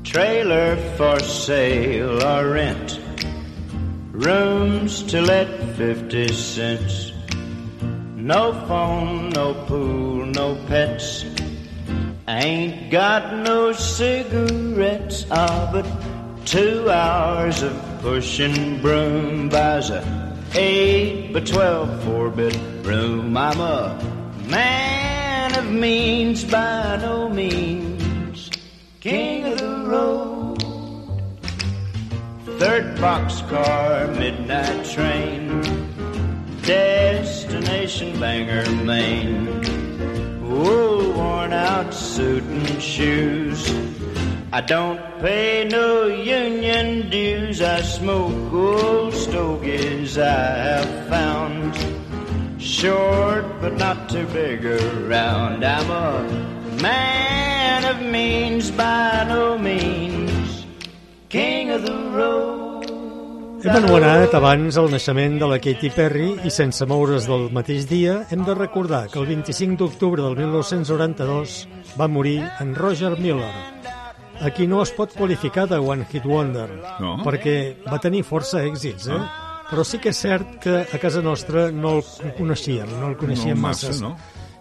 Trailer 0.08 0.76
for 0.96 1.20
sale 1.20 2.24
or 2.24 2.48
rent. 2.48 2.98
Rooms 4.12 5.02
to 5.02 5.20
let 5.20 5.76
50 5.76 6.28
cents. 6.28 7.12
No 8.16 8.54
phone, 8.66 9.28
no 9.28 9.52
pool, 9.66 10.24
no 10.24 10.56
pets. 10.66 11.26
Ain't 12.26 12.90
got 12.90 13.36
no 13.44 13.72
cigarettes. 13.72 15.26
Ah, 15.30 15.68
but 15.70 15.86
two 16.46 16.88
hours 16.88 17.62
of 17.62 17.74
pushing 18.00 18.80
broom 18.80 19.50
buys 19.50 19.90
a 19.90 20.00
eight 20.54 21.34
by 21.34 21.40
twelve 21.40 22.02
four 22.04 22.30
bedroom. 22.30 23.36
I'm 23.36 23.60
a 23.60 23.98
man 24.46 25.54
of 25.58 25.70
means 25.70 26.44
by 26.44 26.96
no 26.96 27.28
means. 27.28 28.50
King 29.00 29.44
of 29.44 29.58
the 29.58 29.77
road. 29.88 30.62
Third 32.58 32.96
boxcar, 32.98 34.16
midnight 34.18 34.84
train. 34.84 35.62
Destination 36.62 38.18
Bangor, 38.20 38.70
Maine. 38.84 39.46
Wool 40.42 41.12
worn 41.12 41.52
out 41.52 41.94
suit 41.94 42.42
and 42.42 42.82
shoes. 42.82 43.60
I 44.52 44.60
don't 44.60 45.00
pay 45.20 45.68
no 45.70 46.06
union 46.06 47.10
dues. 47.10 47.62
I 47.62 47.80
smoke 47.82 48.52
old 48.52 49.14
stogies 49.14 50.18
I 50.18 50.48
have 50.68 51.08
found. 51.08 51.74
Short 52.60 53.44
but 53.60 53.74
not 53.76 54.08
too 54.08 54.26
big 54.26 54.64
around. 54.64 55.64
I'm 55.64 55.90
a 55.90 56.57
man 56.82 57.84
of 57.84 58.00
means 58.02 58.70
by 58.76 59.24
no 59.28 59.58
means. 59.58 60.66
King 61.28 61.70
of 61.72 61.82
the 61.84 61.94
road. 62.14 62.58
Hem 63.64 63.74
anomenat 63.74 64.32
abans 64.38 64.76
el 64.78 64.86
naixement 64.92 65.34
de 65.40 65.46
la 65.50 65.58
Katy 65.58 65.90
Perry 65.90 66.28
i 66.46 66.50
sense 66.54 66.86
moure's 66.86 67.26
del 67.26 67.48
mateix 67.52 67.88
dia 67.90 68.20
hem 68.30 68.44
de 68.46 68.54
recordar 68.54 69.08
que 69.10 69.18
el 69.18 69.26
25 69.26 69.76
d'octubre 69.82 70.22
del 70.22 70.36
1992 70.38 71.66
va 71.98 72.06
morir 72.06 72.38
en 72.60 72.74
Roger 72.78 73.16
Miller, 73.18 73.50
a 74.40 74.50
qui 74.54 74.68
no 74.70 74.78
es 74.84 74.92
pot 74.94 75.10
qualificar 75.18 75.66
de 75.68 75.78
One 75.82 76.06
Hit 76.06 76.24
Wonder, 76.24 76.68
No. 77.02 77.16
perquè 77.26 77.82
va 77.90 77.98
tenir 77.98 78.22
força 78.22 78.62
èxits, 78.62 79.08
eh? 79.10 79.18
Però 79.68 79.82
sí 79.84 79.98
que 79.98 80.14
és 80.14 80.16
cert 80.22 80.60
que 80.62 80.86
a 80.86 80.98
casa 81.02 81.20
nostra 81.20 81.72
no 81.74 81.98
el 81.98 82.32
coneixíem, 82.38 82.88
no 83.00 83.08
el 83.10 83.16
coneixíem 83.18 83.58
No 83.58 83.66
massa, 83.66 83.88
masses. 83.88 84.00
no? 84.00 84.14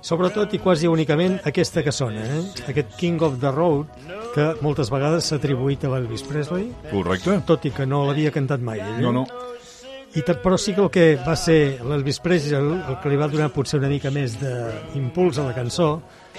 Sobretot 0.07 0.53
i 0.55 0.59
quasi 0.63 0.88
únicament 0.88 1.39
aquesta 1.49 1.81
que 1.84 1.91
sona, 1.91 2.21
eh? 2.23 2.41
aquest 2.71 2.93
King 2.99 3.19
of 3.27 3.39
the 3.41 3.51
Road, 3.51 3.88
que 4.34 4.45
moltes 4.63 4.88
vegades 4.93 5.25
s'ha 5.27 5.35
atribuït 5.41 5.84
a 5.84 5.89
l'Elvis 5.91 6.23
Presley, 6.23 6.69
Correcte. 6.91 7.41
tot 7.49 7.65
i 7.67 7.71
que 7.75 7.85
no 7.89 8.05
l'havia 8.07 8.31
cantat 8.31 8.61
mai. 8.63 8.79
Ell. 8.79 9.01
No, 9.03 9.11
no. 9.11 9.25
I 10.15 10.21
ta- 10.23 10.38
però 10.41 10.55
sí 10.57 10.71
que 10.73 10.81
el 10.81 10.89
que 10.89 11.05
va 11.27 11.35
ser 11.35 11.81
l'Elvis 11.84 12.21
Presley 12.23 12.55
el, 12.57 12.69
el 12.88 12.95
que 13.03 13.09
li 13.11 13.17
va 13.19 13.27
donar 13.27 13.49
potser 13.53 13.77
una 13.81 13.89
mica 13.91 14.09
més 14.09 14.38
d'impuls 14.39 15.38
a 15.38 15.49
la 15.49 15.53
cançó 15.53 15.89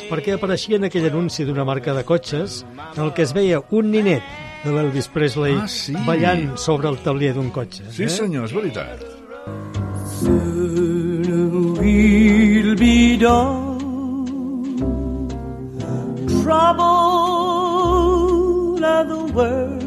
perquè 0.09 0.35
apareixia 0.39 0.81
en 0.81 0.89
aquell 0.89 1.07
anunci 1.11 1.45
d'una 1.45 1.67
marca 1.69 1.93
de 1.95 2.03
cotxes 2.09 2.63
en 2.97 3.03
el 3.05 3.13
que 3.13 3.23
es 3.29 3.35
veia 3.37 3.61
un 3.71 3.91
ninet 3.93 4.25
de 4.65 4.73
l'Elvis 4.73 5.07
Presley 5.13 5.55
Ah, 5.61 5.69
sí. 5.69 5.93
ballant 6.09 6.57
sobre 6.57 6.89
el 6.89 6.97
tablier 7.05 7.35
d'un 7.37 7.51
cotxe. 7.55 7.85
Sí, 7.93 8.05
eh? 8.09 8.09
senyor, 8.09 8.49
és 8.49 8.57
veritat. 8.57 9.05
Be 12.79 13.17
done. 13.17 13.79
Trouble 16.43 16.85
of 18.85 19.09
the 19.09 19.19
world. 19.35 19.83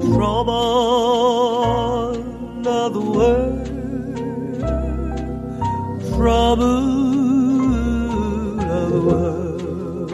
Trouble 0.00 0.54
of 2.66 2.92
the 2.94 3.00
world. 3.00 3.66
Trouble 6.16 6.64
of 8.60 8.88
the 8.90 9.00
world. 9.04 10.12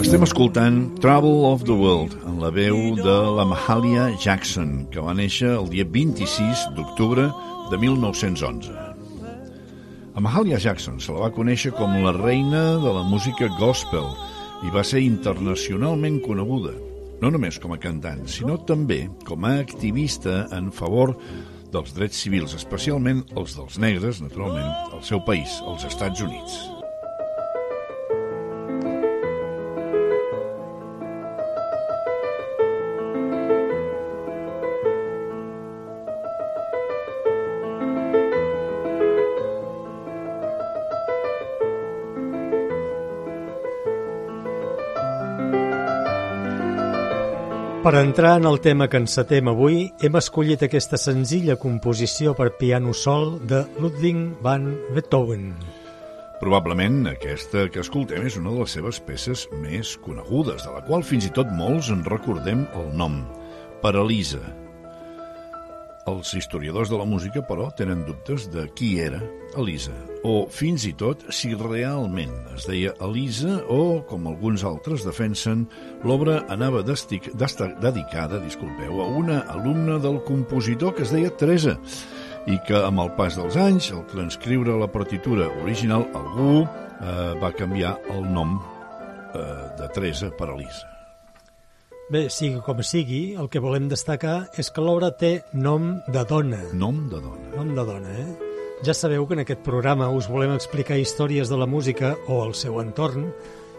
Estem 0.00 0.22
escoltant 0.22 1.00
Trouble 1.00 1.44
of 1.50 1.64
the 1.64 1.72
World 1.72 2.14
en 2.26 2.38
la 2.40 2.50
veu 2.50 2.94
de 2.94 3.36
la 3.36 3.44
Mahalia 3.44 4.12
Jackson, 4.20 4.86
que 4.92 5.00
va 5.00 5.14
néixer 5.14 5.50
el 5.56 5.68
dia 5.72 5.84
26 5.84 6.68
d'octubre 6.76 7.32
de 7.74 7.78
1911. 7.78 8.70
A 10.14 10.20
Mahalia 10.20 10.58
Jackson 10.58 11.00
se 11.02 11.10
la 11.10 11.24
va 11.24 11.32
conèixer 11.34 11.72
com 11.74 11.90
la 12.04 12.12
reina 12.14 12.76
de 12.78 12.92
la 12.94 13.02
música 13.02 13.48
gospel 13.58 14.06
i 14.62 14.70
va 14.70 14.84
ser 14.86 15.02
internacionalment 15.02 16.20
coneguda, 16.22 16.76
no 17.18 17.32
només 17.34 17.58
com 17.58 17.74
a 17.74 17.80
cantant, 17.82 18.22
sinó 18.30 18.60
també 18.68 19.08
com 19.26 19.42
a 19.48 19.56
activista 19.64 20.44
en 20.54 20.70
favor 20.70 21.16
dels 21.74 21.96
drets 21.98 22.22
civils, 22.22 22.54
especialment 22.54 23.24
els 23.34 23.58
dels 23.58 23.82
negres, 23.82 24.22
naturalment, 24.22 24.70
al 24.94 25.02
seu 25.02 25.24
país, 25.26 25.58
als 25.66 25.90
Estats 25.90 26.22
Units. 26.22 26.73
Per 47.84 47.92
entrar 48.00 48.38
en 48.38 48.46
el 48.48 48.62
tema 48.64 48.86
que 48.88 48.96
encetem 48.96 49.50
avui, 49.50 49.90
hem 50.00 50.14
escollit 50.16 50.62
aquesta 50.64 50.96
senzilla 50.96 51.58
composició 51.60 52.32
per 52.38 52.54
piano 52.56 52.94
sol 52.96 53.34
de 53.44 53.58
Ludwig 53.76 54.22
van 54.40 54.70
Beethoven. 54.96 55.50
Probablement 56.40 57.10
aquesta 57.12 57.66
que 57.68 57.84
escoltem 57.84 58.24
és 58.24 58.40
una 58.40 58.54
de 58.54 58.64
les 58.64 58.78
seves 58.78 59.02
peces 59.04 59.44
més 59.60 59.98
conegudes, 60.00 60.64
de 60.64 60.72
la 60.72 60.80
qual 60.88 61.04
fins 61.04 61.28
i 61.28 61.34
tot 61.36 61.52
molts 61.60 61.92
en 61.92 62.00
recordem 62.08 62.64
el 62.72 62.88
nom, 62.96 63.20
Paralisa. 63.84 64.40
Els 66.04 66.34
historiadors 66.36 66.90
de 66.92 66.98
la 67.00 67.06
música, 67.08 67.40
però, 67.48 67.70
tenen 67.72 68.02
dubtes 68.04 68.44
de 68.52 68.66
qui 68.76 68.98
era 69.00 69.22
Elisa, 69.56 69.94
o 70.26 70.44
fins 70.52 70.84
i 70.84 70.92
tot 71.00 71.22
si 71.32 71.54
realment 71.56 72.34
es 72.52 72.66
deia 72.68 72.92
Elisa 73.06 73.62
o, 73.72 74.02
com 74.08 74.28
alguns 74.28 74.66
altres 74.68 75.06
defensen, 75.06 75.64
l'obra 76.04 76.42
anava 76.52 76.84
destic, 76.84 77.30
desta, 77.40 77.70
dedicada 77.80 78.42
disculpeu, 78.44 79.00
a 79.00 79.08
una 79.08 79.40
alumna 79.56 79.96
del 80.02 80.20
compositor 80.28 80.92
que 80.92 81.06
es 81.08 81.14
deia 81.14 81.32
Teresa 81.32 81.78
i 82.44 82.60
que 82.68 82.84
amb 82.84 83.00
el 83.00 83.14
pas 83.16 83.40
dels 83.40 83.56
anys, 83.56 83.88
al 83.96 84.04
transcriure 84.12 84.76
la 84.76 84.90
partitura 84.92 85.48
original, 85.64 86.04
algú 86.12 86.64
eh, 86.64 87.30
va 87.40 87.56
canviar 87.56 87.96
el 88.12 88.26
nom 88.28 88.58
eh, 88.60 89.46
de 89.80 89.94
Teresa 89.96 90.28
per 90.36 90.52
Elisa. 90.52 90.93
Bé, 92.12 92.26
sigui 92.28 92.60
com 92.60 92.82
sigui, 92.84 93.32
el 93.40 93.46
que 93.48 93.62
volem 93.64 93.86
destacar 93.88 94.50
és 94.60 94.68
que 94.68 94.82
l'obra 94.84 95.08
té 95.16 95.38
nom 95.56 95.94
de 96.12 96.24
dona. 96.28 96.60
Nom 96.76 96.98
de 97.08 97.16
dona. 97.16 97.46
Nom 97.56 97.70
de 97.72 97.84
dona, 97.88 98.12
eh? 98.20 98.52
Ja 98.84 98.92
sabeu 98.92 99.24
que 99.24 99.32
en 99.38 99.40
aquest 99.40 99.62
programa 99.64 100.10
us 100.12 100.28
volem 100.28 100.52
explicar 100.52 100.98
històries 101.00 101.48
de 101.48 101.56
la 101.56 101.66
música 101.70 102.12
o 102.28 102.42
el 102.44 102.52
seu 102.52 102.76
entorn 102.82 103.30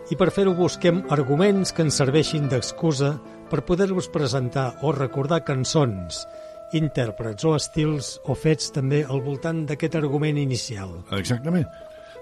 i 0.09 0.17
per 0.17 0.31
fer-ho 0.33 0.55
busquem 0.57 1.03
arguments 1.13 1.69
que 1.69 1.85
ens 1.85 2.01
serveixin 2.01 2.49
d'excusa 2.49 3.13
per 3.51 3.61
poder-vos 3.67 4.09
presentar 4.09 4.71
o 4.81 4.93
recordar 4.95 5.43
cançons, 5.45 6.25
intèrprets 6.73 7.45
o 7.45 7.53
estils 7.53 8.15
o 8.25 8.33
fets 8.33 8.73
també 8.73 9.03
al 9.05 9.21
voltant 9.21 9.67
d'aquest 9.69 10.01
argument 10.01 10.41
inicial. 10.41 10.97
Exactament. 11.13 11.69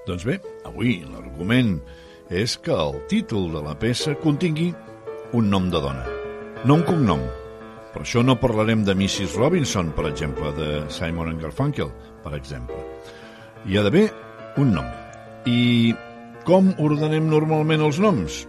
Doncs 0.04 0.28
bé, 0.28 0.42
avui 0.68 1.00
l'argument 1.08 1.78
és 2.28 2.58
que 2.60 2.76
el 2.76 3.00
títol 3.08 3.54
de 3.56 3.64
la 3.64 3.78
peça 3.80 4.18
contingui 4.20 4.74
un 5.34 5.50
nom 5.50 5.70
de 5.74 5.82
dona, 5.82 6.04
no 6.66 6.78
un 6.78 6.84
cognom. 6.86 7.22
Per 7.94 8.02
això 8.02 8.24
no 8.26 8.40
parlarem 8.42 8.84
de 8.86 8.94
Mrs. 8.96 9.36
Robinson, 9.38 9.92
per 9.94 10.08
exemple, 10.10 10.52
de 10.58 10.70
Simon 10.94 11.38
Garfunkel, 11.42 11.92
per 12.24 12.34
exemple. 12.38 12.78
Hi 13.66 13.78
ha 13.78 13.84
d'haver 13.86 14.08
un 14.62 14.74
nom. 14.78 14.88
I 15.50 15.94
com 16.48 16.72
ordenem 16.82 17.30
normalment 17.30 17.86
els 17.86 18.00
noms? 18.02 18.44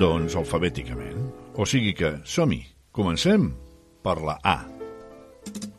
Doncs 0.00 0.36
alfabèticament. 0.40 1.30
O 1.56 1.68
sigui 1.68 1.94
que, 1.96 2.16
som-hi, 2.24 2.60
comencem 2.92 3.52
per 4.04 4.18
la 4.24 4.40
A. 4.42 4.58
No 4.64 5.73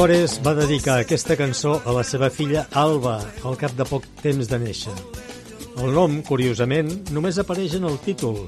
Flores 0.00 0.38
va 0.40 0.54
dedicar 0.56 0.94
aquesta 0.96 1.34
cançó 1.36 1.74
a 1.84 1.92
la 1.92 2.00
seva 2.08 2.30
filla 2.32 2.62
Alba 2.82 3.18
al 3.44 3.56
cap 3.60 3.74
de 3.76 3.84
poc 3.84 4.06
temps 4.22 4.48
de 4.48 4.58
néixer. 4.62 4.94
El 5.76 5.92
nom, 5.92 6.14
curiosament, 6.24 6.88
només 7.12 7.36
apareix 7.42 7.74
en 7.76 7.84
el 7.84 7.98
títol 8.00 8.38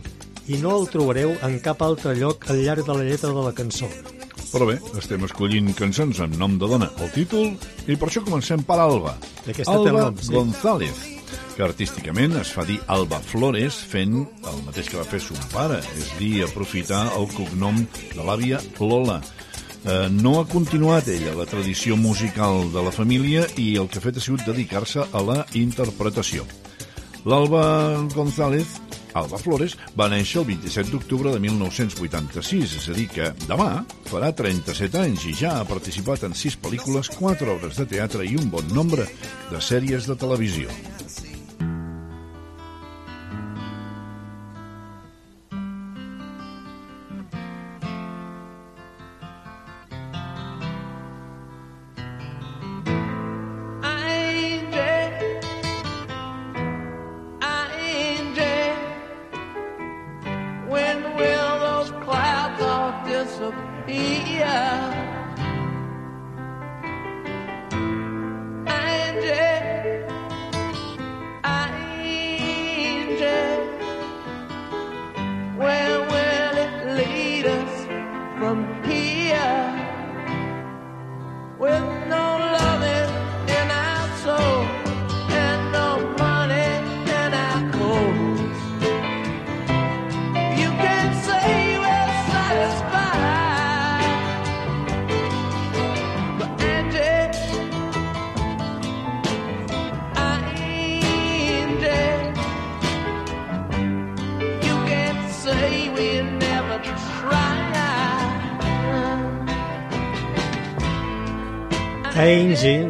i 0.49 0.57
no 0.63 0.73
el 0.79 0.89
trobareu 0.89 1.35
en 1.45 1.59
cap 1.61 1.85
altre 1.85 2.15
lloc 2.17 2.49
al 2.49 2.63
llarg 2.65 2.89
de 2.89 2.97
la 2.97 3.05
lletra 3.05 3.35
de 3.37 3.45
la 3.45 3.53
cançó. 3.53 3.91
Però 4.47 4.71
bé, 4.71 4.79
estem 4.97 5.29
escollint 5.29 5.69
cançons 5.77 6.23
amb 6.25 6.41
nom 6.41 6.57
de 6.57 6.73
dona 6.73 6.89
al 6.97 7.13
títol 7.13 7.53
i 7.85 7.99
per 8.01 8.09
això 8.09 8.25
comencem 8.25 8.65
per 8.65 8.81
Alba. 8.87 9.19
Aquesta 9.45 9.77
Alba 9.77 10.07
nom, 10.07 10.19
sí. 10.25 10.33
González, 10.33 11.05
que 11.53 11.69
artísticament 11.69 12.41
es 12.41 12.57
fa 12.57 12.65
dir 12.65 12.81
Alba 12.97 13.21
Flores 13.29 13.77
fent 13.93 14.23
el 14.25 14.65
mateix 14.65 14.89
que 14.89 15.03
va 15.03 15.05
fer 15.05 15.21
son 15.21 15.45
pare, 15.53 15.85
és 16.01 16.17
dir, 16.17 16.39
aprofitar 16.49 17.11
el 17.21 17.29
cognom 17.37 17.85
de 17.85 18.23
l'àvia 18.25 18.65
Lola. 18.81 19.21
Eh, 19.85 20.09
no 20.15 20.39
ha 20.39 20.47
continuat 20.47 21.09
ella 21.11 21.33
la 21.35 21.47
tradició 21.51 21.97
musical 21.99 22.69
de 22.71 22.85
la 22.87 22.93
família 22.95 23.49
i 23.59 23.73
el 23.81 23.89
que 23.91 23.99
ha 23.99 24.05
fet 24.05 24.21
ha 24.21 24.23
sigut 24.23 24.45
dedicar-se 24.47 25.03
a 25.03 25.23
la 25.27 25.41
interpretació. 25.59 26.47
L'Alba 27.27 27.65
González, 28.15 28.79
Alba 29.19 29.41
Flores, 29.43 29.75
va 29.99 30.07
néixer 30.13 30.41
el 30.41 30.47
27 30.53 30.95
d'octubre 30.95 31.35
de 31.35 31.43
1986, 31.43 32.79
és 32.79 32.89
a 32.89 32.97
dir 32.97 33.09
que 33.11 33.33
demà 33.49 33.83
farà 34.07 34.31
37 34.31 35.03
anys 35.03 35.27
i 35.27 35.35
ja 35.43 35.57
ha 35.59 35.67
participat 35.67 36.29
en 36.31 36.39
6 36.39 36.61
pel·lícules, 36.63 37.11
4 37.19 37.51
obres 37.59 37.83
de 37.83 37.89
teatre 37.91 38.27
i 38.27 38.39
un 38.39 38.55
bon 38.55 38.71
nombre 38.71 39.11
de 39.51 39.61
sèries 39.61 40.07
de 40.07 40.19
televisió. 40.19 40.71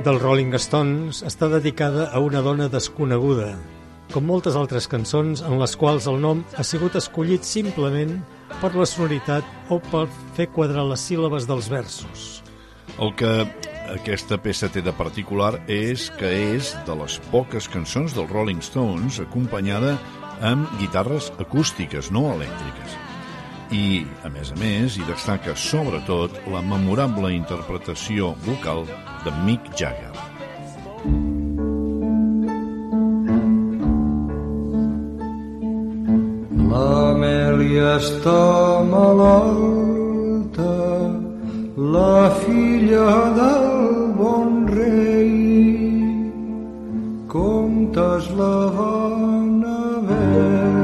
Angie, 0.03 0.11
del 0.11 0.20
Rolling 0.20 0.55
Stones, 0.59 1.23
està 1.23 1.49
dedicada 1.49 2.11
a 2.12 2.19
una 2.19 2.41
dona 2.43 2.69
desconeguda, 2.69 3.57
com 4.12 4.24
moltes 4.27 4.57
altres 4.57 4.89
cançons 4.89 5.43
en 5.43 5.61
les 5.61 5.77
quals 5.77 6.09
el 6.11 6.19
nom 6.20 6.43
ha 6.59 6.65
sigut 6.65 6.97
escollit 6.97 7.45
simplement 7.45 8.19
per 8.61 8.74
la 8.74 8.87
sonoritat 8.87 9.45
o 9.70 9.79
per 9.79 10.09
fer 10.35 10.49
quadrar 10.51 10.85
les 10.89 11.01
síl·labes 11.07 11.47
dels 11.47 11.69
versos. 11.70 12.43
El 12.99 13.15
que 13.15 13.47
aquesta 13.95 14.39
peça 14.43 14.69
té 14.69 14.83
de 14.83 14.93
particular 14.93 15.61
és 15.69 16.11
que 16.19 16.35
és 16.57 16.74
de 16.87 16.99
les 16.99 17.20
poques 17.31 17.69
cançons 17.69 18.12
dels 18.12 18.31
Rolling 18.31 18.62
Stones 18.62 19.20
acompanyada 19.23 19.99
amb 20.41 20.66
guitarres 20.81 21.31
acústiques, 21.39 22.11
no 22.11 22.33
elèctriques. 22.35 23.11
I, 23.73 24.05
a 24.20 24.28
més 24.28 24.51
a 24.53 24.57
més, 24.61 24.99
hi 24.99 25.05
destaca 25.09 25.55
sobretot 25.57 26.35
la 26.53 26.61
memorable 26.61 27.31
interpretació 27.32 28.35
vocal 28.44 28.85
de 29.24 29.32
Mick 29.47 29.70
Jagger. 29.81 30.12
L'Amèlia 36.69 37.97
està 37.97 38.44
malalta, 38.93 40.77
la 41.97 42.28
filla 42.44 43.09
del 43.40 43.73
bon 44.20 44.55
rei. 44.69 45.35
Comptes 47.32 48.28
la 48.36 48.55
van 48.77 49.65
a 49.65 50.82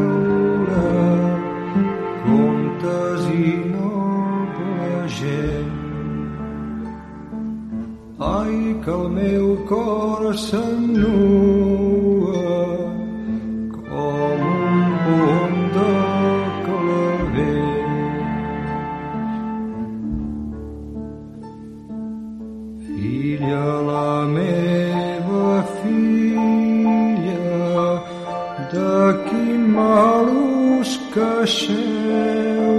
que 8.89 8.95
el 8.95 9.09
meu 9.11 9.49
cor 9.69 10.23
s'ennua 10.35 11.73
com 13.75 14.45
un 14.49 14.87
pom 15.05 15.53
de 15.75 15.93
claver. 16.65 17.67
Filla, 22.87 23.69
la 23.91 24.15
meva 24.39 25.51
filla, 25.77 27.47
de 28.73 28.99
quin 29.29 29.63
malús 29.77 30.91
queixeu, 31.13 32.77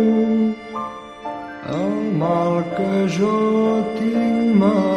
el 1.80 1.98
mal 2.24 2.64
que 2.76 2.94
jo 3.20 3.36
tinc 4.00 4.56
mare, 4.64 4.89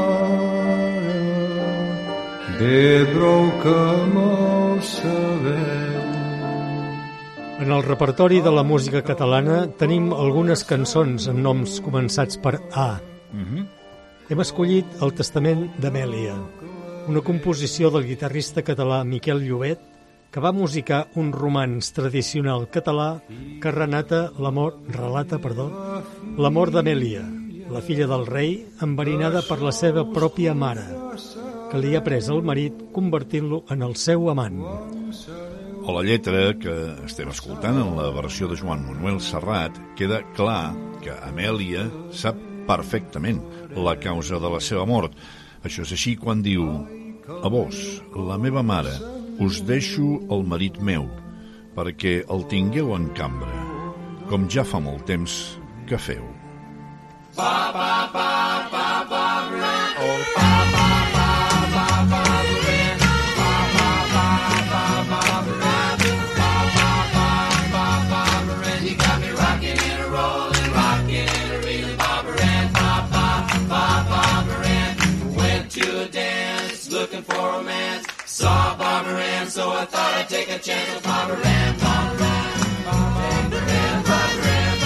prou 3.13 3.49
que 3.63 3.79
me'l 4.15 4.83
sabeu. 4.83 6.01
En 7.63 7.71
el 7.71 7.83
repertori 7.87 8.41
de 8.43 8.51
la 8.51 8.65
música 8.67 9.03
catalana 9.07 9.69
tenim 9.79 10.11
algunes 10.13 10.65
cançons 10.67 11.29
amb 11.31 11.39
noms 11.45 11.79
començats 11.85 12.41
per 12.43 12.59
A. 12.73 13.01
Mhm. 13.33 13.67
Hem 14.31 14.41
escollit 14.41 14.87
El 15.01 15.13
testament 15.15 15.71
d'Amèlia, 15.79 16.35
una 17.09 17.21
composició 17.21 17.91
del 17.91 18.07
guitarrista 18.07 18.63
català 18.63 19.05
Miquel 19.05 19.43
Llobet 19.47 19.81
que 20.33 20.41
va 20.41 20.53
musicar 20.53 21.09
un 21.21 21.31
romanç 21.33 21.93
tradicional 21.93 22.69
català 22.73 23.21
que 23.61 23.71
renata 23.71 24.33
l'amor, 24.39 24.79
relata, 24.89 25.39
perdó, 25.39 25.69
l'amor 26.39 26.71
d'Amèlia, 26.73 27.23
la 27.71 27.83
filla 27.83 28.07
del 28.07 28.27
rei, 28.27 28.67
enverinada 28.81 29.43
per 29.47 29.61
la 29.61 29.73
seva 29.73 30.07
pròpia 30.09 30.55
mare, 30.55 30.89
que 31.73 31.81
li 31.81 31.95
ha 31.97 32.03
pres 32.05 32.27
el 32.29 32.43
marit 32.45 32.77
convertint-lo 32.93 33.63
en 33.73 33.81
el 33.87 33.95
seu 33.97 34.27
amant. 34.29 34.59
A 35.83 35.95
la 35.97 36.03
lletra 36.05 36.51
que 36.61 36.75
estem 37.07 37.31
escoltant 37.33 37.79
en 37.81 37.95
la 37.97 38.11
versió 38.13 38.45
de 38.51 38.59
Joan 38.61 38.85
Manuel 38.85 39.23
Serrat 39.25 39.79
queda 39.97 40.21
clar 40.37 40.75
que 41.01 41.15
Amèlia 41.31 41.87
sap 42.13 42.37
perfectament 42.69 43.41
la 43.73 43.97
causa 43.97 44.37
de 44.43 44.51
la 44.53 44.61
seva 44.61 44.85
mort. 44.85 45.17
Això 45.65 45.87
és 45.87 45.95
així 45.97 46.13
quan 46.21 46.45
diu 46.45 46.69
A 47.41 47.49
vos, 47.49 48.03
la 48.13 48.37
meva 48.37 48.61
mare, 48.67 48.93
us 49.41 49.63
deixo 49.65 50.21
el 50.29 50.45
marit 50.45 50.77
meu 50.77 51.09
perquè 51.73 52.19
el 52.29 52.45
tingueu 52.53 52.93
en 52.99 53.09
cambra, 53.17 53.65
com 54.29 54.45
ja 54.51 54.67
fa 54.67 54.83
molt 54.83 55.07
temps 55.09 55.57
que 55.89 55.97
feu. 55.97 56.29
You 60.03 61.22
Saw 78.33 78.75
Barbara 78.79 79.21
Ann, 79.21 79.47
so 79.51 79.71
I 79.73 79.85
thought 79.85 80.15
I'd 80.15 80.27
take 80.27 80.49
a 80.49 80.59
chance 80.59 80.95
with 80.95 81.05
Barbara 81.05 81.37
Ann, 81.37 81.79
Barbara 81.79 82.25
Ann, 82.25 82.81
Barbara 82.83 83.61
Ann, 83.61 84.03
Barbara 84.09 84.49
Ann, 84.49 84.79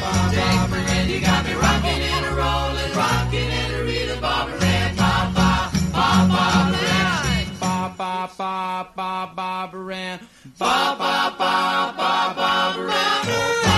Barbara 0.00 0.80
Ann. 0.80 1.08
You 1.08 1.20
got 1.20 1.46
me 1.46 1.52
rocking 1.54 2.02
and 2.02 2.26
a 2.26 2.32
rolling, 2.34 2.92
rocking 2.96 3.50
and 3.54 3.72
a 3.76 3.84
reeling, 3.84 4.20
Barbara 4.20 4.64
Ann, 4.64 4.96
Bob, 4.96 5.32
Bob, 5.32 5.72
Bob, 5.92 6.28
Barbara 6.28 6.88
Ann. 6.88 7.46
Bob, 7.60 7.96
Bob, 7.96 8.36
Bob, 8.36 8.96
Bob, 8.96 9.36
Barbara 9.36 9.94
Ann. 9.94 10.20
Bob, 10.58 10.98
Bob, 10.98 11.38
Bob, 11.38 11.96
Bob, 11.96 12.36
Barbara 12.36 12.92
Ann. 12.92 13.69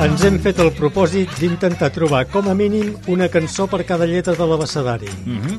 Ens 0.00 0.22
hem 0.24 0.38
fet 0.40 0.56
el 0.64 0.70
propòsit 0.72 1.34
d'intentar 1.36 1.90
trobar 1.92 2.22
com 2.32 2.46
a 2.48 2.54
mínim 2.56 2.94
una 3.12 3.26
cançó 3.28 3.66
per 3.68 3.82
cada 3.84 4.06
lletra 4.08 4.32
de 4.32 4.46
l'abecedari. 4.48 5.10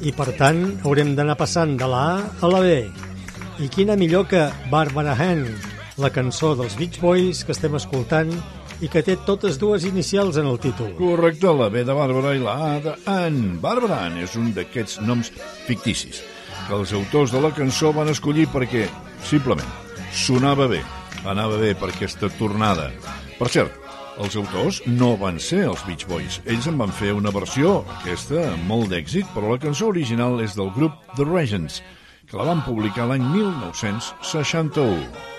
I 0.01 0.13
per 0.17 0.31
tant 0.39 0.63
haurem 0.81 1.11
d'anar 1.13 1.35
passant 1.37 1.75
de 1.77 1.85
la 1.85 1.99
A 2.15 2.15
a 2.41 2.49
la 2.49 2.61
B. 2.63 2.71
I 3.61 3.67
quina 3.69 3.93
millor 3.93 4.25
que 4.31 4.47
Barbara 4.71 5.13
Ann, 5.13 5.43
la 6.01 6.09
cançó 6.09 6.55
dels 6.57 6.73
Beach 6.79 6.97
Boys 7.03 7.43
que 7.45 7.53
estem 7.53 7.77
escoltant 7.77 8.31
i 8.81 8.89
que 8.89 9.03
té 9.05 9.13
totes 9.27 9.59
dues 9.61 9.85
inicials 9.85 10.39
en 10.41 10.49
el 10.49 10.57
títol. 10.63 10.89
Correcte, 10.97 11.53
la 11.53 11.69
B 11.69 11.85
de 11.85 11.93
Bàrbara 11.93 12.33
i 12.33 12.41
la 12.41 12.55
A 12.65 12.71
de 12.81 12.95
Ann. 13.13 13.59
Bàrbara 13.61 14.07
Ann 14.07 14.17
és 14.25 14.33
un 14.41 14.49
d'aquests 14.57 15.03
noms 15.05 15.29
ficticis 15.67 16.23
que 16.65 16.79
els 16.79 16.95
autors 16.97 17.29
de 17.37 17.43
la 17.45 17.53
cançó 17.53 17.93
van 17.93 18.09
escollir 18.09 18.47
perquè, 18.49 18.87
simplement, 19.21 19.69
sonava 20.09 20.65
bé, 20.65 20.81
anava 21.29 21.61
bé 21.61 21.75
per 21.77 21.93
aquesta 21.93 22.33
tornada. 22.41 22.89
Per 23.37 23.49
cert, 23.53 23.80
els 24.19 24.35
autors 24.35 24.81
no 24.87 25.13
van 25.21 25.39
ser 25.39 25.63
els 25.69 25.83
Beach 25.87 26.07
Boys. 26.09 26.41
Ells 26.45 26.67
en 26.67 26.79
van 26.81 26.91
fer 26.91 27.13
una 27.15 27.31
versió, 27.31 27.81
aquesta, 27.99 28.49
amb 28.51 28.67
molt 28.67 28.91
d'èxit, 28.91 29.29
però 29.35 29.53
la 29.53 29.61
cançó 29.61 29.91
original 29.93 30.41
és 30.43 30.57
del 30.59 30.73
grup 30.75 30.97
The 31.15 31.27
Regents, 31.27 31.79
que 32.27 32.39
la 32.39 32.49
van 32.51 32.65
publicar 32.67 33.07
l'any 33.07 33.23
1961. 33.31 35.30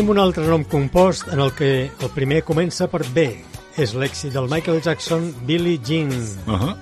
Tenim 0.00 0.14
un 0.14 0.20
altre 0.22 0.46
nom 0.48 0.62
compost 0.64 1.26
en 1.28 1.42
el 1.44 1.50
que 1.52 1.66
el 1.92 2.10
primer 2.14 2.38
comença 2.48 2.86
per 2.88 3.02
B. 3.12 3.26
És 3.76 3.90
l'èxit 3.92 4.32
del 4.32 4.46
Michael 4.48 4.78
Jackson, 4.80 5.26
Billie 5.44 5.76
Jean. 5.84 6.08
Uh 6.46 6.54
-huh. 6.56 6.74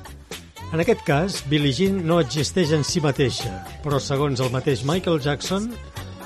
En 0.72 0.78
aquest 0.78 1.02
cas, 1.02 1.42
Billie 1.50 1.72
Jean 1.72 2.06
no 2.06 2.20
existeix 2.20 2.70
en 2.70 2.84
si 2.84 3.00
mateixa, 3.00 3.66
però 3.82 3.98
segons 3.98 4.38
el 4.38 4.52
mateix 4.52 4.84
Michael 4.84 5.18
Jackson, 5.20 5.74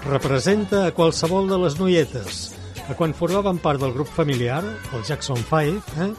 representa 0.04 0.84
a 0.86 0.90
qualsevol 0.90 1.48
de 1.48 1.58
les 1.64 1.78
noietes 1.78 2.52
que 2.86 2.94
quan 2.94 3.14
formaven 3.14 3.58
part 3.58 3.80
del 3.80 3.94
grup 3.94 4.08
familiar, 4.08 4.62
el 4.92 5.02
Jackson 5.02 5.38
5, 5.48 5.82
eh, 5.98 6.12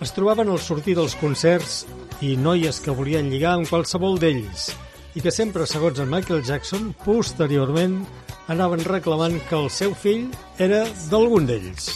es 0.00 0.12
trobaven 0.12 0.48
al 0.48 0.58
sortir 0.58 0.94
dels 0.94 1.16
concerts 1.16 1.86
i 2.22 2.34
noies 2.36 2.80
que 2.80 2.96
volien 2.96 3.28
lligar 3.28 3.52
amb 3.52 3.68
qualsevol 3.68 4.18
d'ells 4.18 4.72
i 5.14 5.20
que 5.20 5.30
sempre, 5.30 5.66
segons 5.66 5.98
en 5.98 6.08
Michael 6.08 6.42
Jackson, 6.42 6.94
posteriorment 7.04 8.06
anaven 8.48 8.84
reclamant 8.88 9.38
que 9.48 9.56
el 9.56 9.70
seu 9.70 9.94
fill 9.94 10.28
era 10.58 10.84
d'algun 11.12 11.46
d'ells. 11.48 11.90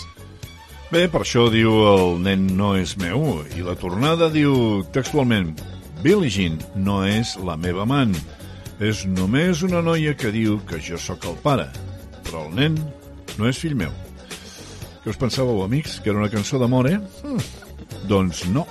Bé, 0.92 1.06
per 1.08 1.22
això 1.24 1.46
diu 1.48 1.72
el 1.88 2.18
nen 2.20 2.50
no 2.58 2.74
és 2.76 2.98
meu 3.00 3.40
i 3.56 3.64
la 3.64 3.76
tornada 3.80 4.28
diu 4.32 4.82
textualment 4.92 5.54
Billie 6.02 6.28
Jean 6.28 6.58
no 6.74 7.00
és 7.06 7.36
la 7.40 7.56
meva 7.56 7.86
amant. 7.86 8.12
És 8.82 9.04
només 9.06 9.62
una 9.62 9.80
noia 9.84 10.16
que 10.18 10.32
diu 10.34 10.58
que 10.66 10.80
jo 10.82 10.98
sóc 10.98 11.24
el 11.30 11.36
pare, 11.44 11.68
però 12.26 12.48
el 12.48 12.56
nen 12.56 12.78
no 13.38 13.46
és 13.46 13.60
fill 13.62 13.76
meu. 13.78 13.92
Què 15.02 15.12
us 15.12 15.18
pensàveu, 15.18 15.62
amics, 15.62 16.00
que 16.02 16.10
era 16.10 16.18
una 16.18 16.30
cançó 16.30 16.58
d'amor, 16.58 16.90
eh? 16.90 16.98
Mm. 17.22 17.44
Doncs 18.10 18.44
no. 18.50 18.66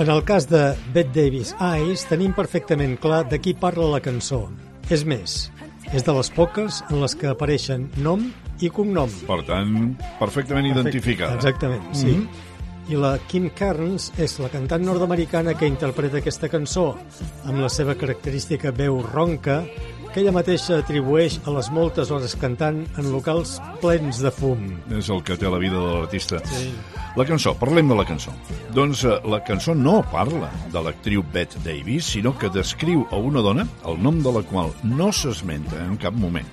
En 0.00 0.08
el 0.08 0.22
cas 0.24 0.46
de 0.48 0.74
Bette 0.94 1.12
Davis 1.12 1.50
Eyes 1.60 2.06
tenim 2.08 2.32
perfectament 2.32 2.94
clar 3.02 3.26
de 3.28 3.36
qui 3.36 3.52
parla 3.52 3.84
la 3.92 3.98
cançó. 4.00 4.46
És 4.88 5.02
més, 5.04 5.34
és 5.92 6.06
de 6.06 6.14
les 6.16 6.30
poques 6.32 6.78
en 6.88 7.02
les 7.02 7.14
que 7.20 7.28
apareixen 7.28 7.84
nom 8.00 8.22
i 8.64 8.70
cognom. 8.72 9.12
Per 9.28 9.38
tant, 9.44 9.74
perfectament 10.16 10.70
identificada. 10.70 11.36
Exactament, 11.36 11.84
sí. 11.92 12.14
Mm 12.14 12.22
-hmm. 12.22 12.48
I 12.90 12.96
la 12.96 13.18
Kim 13.28 13.50
Carnes 13.50 14.10
és 14.16 14.38
la 14.38 14.48
cantant 14.48 14.82
nord-americana 14.82 15.54
que 15.54 15.66
interpreta 15.66 16.16
aquesta 16.16 16.48
cançó, 16.48 16.96
amb 17.44 17.58
la 17.60 17.68
seva 17.68 17.94
característica 17.94 18.72
veu 18.72 19.02
ronca, 19.02 19.66
que 20.10 20.22
ella 20.22 20.34
mateixa 20.34 20.80
atribueix 20.80 21.38
a 21.46 21.54
les 21.54 21.70
moltes 21.74 22.10
hores 22.10 22.34
cantant 22.40 22.82
en 22.98 23.10
locals 23.12 23.56
plens 23.82 24.20
de 24.24 24.32
fum. 24.34 24.66
És 24.98 25.10
el 25.12 25.22
que 25.26 25.36
té 25.38 25.50
la 25.50 25.60
vida 25.62 25.78
de 25.78 25.94
l'artista. 26.00 26.40
Sí. 26.50 26.70
La 27.18 27.26
cançó, 27.26 27.54
parlem 27.58 27.90
de 27.90 27.96
la 27.98 28.06
cançó. 28.06 28.34
Doncs 28.74 29.04
eh, 29.04 29.16
la 29.30 29.40
cançó 29.46 29.74
no 29.74 30.00
parla 30.12 30.50
de 30.74 30.84
l'actriu 30.84 31.24
Bette 31.34 31.62
Davis, 31.66 32.12
sinó 32.14 32.34
que 32.38 32.52
descriu 32.54 33.06
a 33.10 33.18
una 33.18 33.42
dona 33.42 33.66
el 33.86 33.98
nom 34.02 34.22
de 34.22 34.34
la 34.34 34.44
qual 34.46 34.74
no 34.84 35.10
s'esmenta 35.14 35.82
en 35.86 35.98
cap 35.98 36.14
moment. 36.14 36.48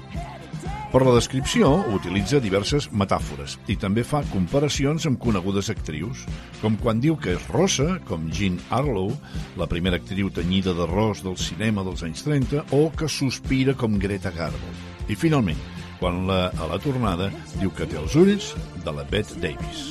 Per 0.88 1.02
la 1.04 1.12
descripció 1.12 1.68
utilitza 1.92 2.40
diverses 2.40 2.86
metàfores 2.96 3.58
i 3.68 3.76
també 3.76 4.06
fa 4.08 4.22
comparacions 4.32 5.04
amb 5.10 5.20
conegudes 5.20 5.68
actrius, 5.74 6.22
com 6.62 6.78
quan 6.80 7.02
diu 7.04 7.18
que 7.20 7.34
és 7.36 7.48
rossa, 7.52 7.98
com 8.08 8.30
Jean 8.32 8.56
Harlow, 8.72 9.12
la 9.60 9.68
primera 9.68 10.00
actriu 10.00 10.32
tenyida 10.32 10.72
de 10.78 10.88
ros 10.88 11.26
del 11.26 11.36
cinema 11.36 11.84
dels 11.84 12.06
anys 12.08 12.24
30, 12.24 12.64
o 12.72 12.88
que 12.96 13.12
sospira 13.12 13.76
com 13.76 14.00
Greta 14.00 14.32
Garbo. 14.32 14.72
I 15.12 15.20
finalment, 15.20 15.60
quan 16.00 16.24
la, 16.30 16.48
a 16.56 16.70
la 16.72 16.80
tornada 16.80 17.28
diu 17.58 17.74
que 17.76 17.88
té 17.90 18.00
els 18.00 18.16
ulls 18.16 18.54
de 18.86 18.94
la 18.96 19.04
Bette 19.12 19.36
Davis. 19.44 19.90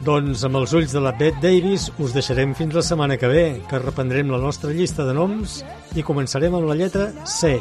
Doncs 0.00 0.46
amb 0.48 0.62
els 0.62 0.72
ulls 0.72 0.94
de 0.96 1.02
la 1.04 1.12
Bette 1.12 1.42
Davis 1.44 1.90
us 2.00 2.16
deixarem 2.16 2.56
fins 2.56 2.72
la 2.72 2.86
setmana 2.86 3.20
que 3.20 3.28
ve, 3.28 3.44
que 3.68 3.82
reprendrem 3.84 4.32
la 4.32 4.40
nostra 4.40 4.72
llista 4.72 5.04
de 5.04 5.12
noms 5.12 5.60
i 5.92 6.06
començarem 6.06 6.56
amb 6.56 6.72
la 6.72 6.78
lletra 6.80 7.10
C. 7.28 7.58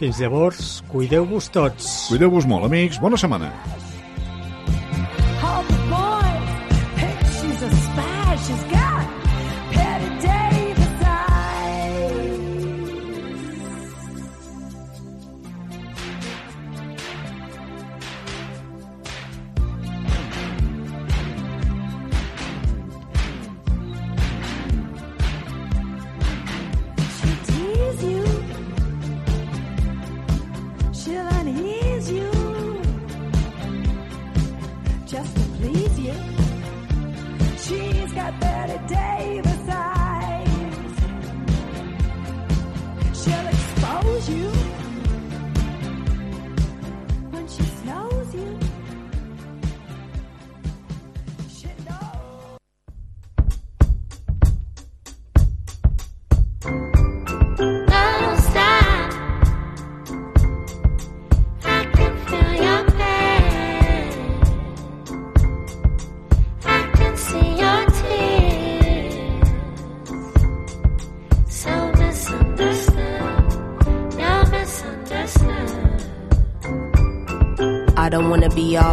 Fins 0.00 0.16
llavors, 0.16 0.68
cuideu-vos 0.88 1.50
tots. 1.52 1.90
Cuideu-vos 2.08 2.46
molt, 2.48 2.64
amics. 2.70 2.96
Bona 3.04 3.20
setmana. 3.20 3.50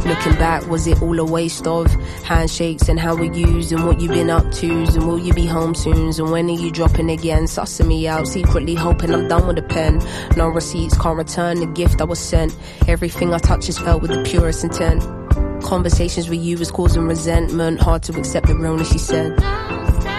Look 0.00 0.20
Looking 0.20 0.38
back, 0.38 0.66
was 0.66 0.86
it 0.86 1.02
all 1.02 1.18
a 1.18 1.24
waste 1.24 1.66
of 1.66 1.86
handshakes 2.24 2.88
and 2.88 2.98
how 2.98 3.14
we 3.14 3.30
used 3.30 3.70
and 3.70 3.86
what 3.86 4.00
you've 4.00 4.12
been 4.12 4.30
up 4.30 4.50
to? 4.52 4.70
And 4.70 5.06
will 5.06 5.18
you 5.18 5.34
be 5.34 5.44
home 5.44 5.74
soon? 5.74 6.08
And 6.08 6.32
when 6.32 6.48
are 6.48 6.58
you 6.58 6.70
dropping 6.70 7.10
again? 7.10 7.44
Sussing 7.44 7.86
me 7.86 8.08
out, 8.08 8.26
secretly 8.26 8.74
hoping 8.74 9.12
I'm 9.12 9.28
done 9.28 9.46
with 9.46 9.56
the 9.56 9.62
pen. 9.62 10.02
No 10.36 10.48
receipts, 10.48 10.96
can't 10.96 11.18
return 11.18 11.60
the 11.60 11.66
gift 11.66 12.00
I 12.00 12.04
was 12.04 12.18
sent. 12.18 12.56
Everything 12.88 13.34
I 13.34 13.38
touch 13.38 13.68
is 13.68 13.78
felt 13.78 14.00
with 14.00 14.10
the 14.10 14.22
purest 14.22 14.64
intent. 14.64 15.02
Conversations 15.62 16.30
with 16.30 16.40
you 16.40 16.56
was 16.56 16.70
causing 16.70 17.06
resentment. 17.06 17.80
Hard 17.80 18.02
to 18.04 18.18
accept 18.18 18.46
the 18.46 18.56
realness, 18.56 18.90
she 18.90 18.98
said. 18.98 19.38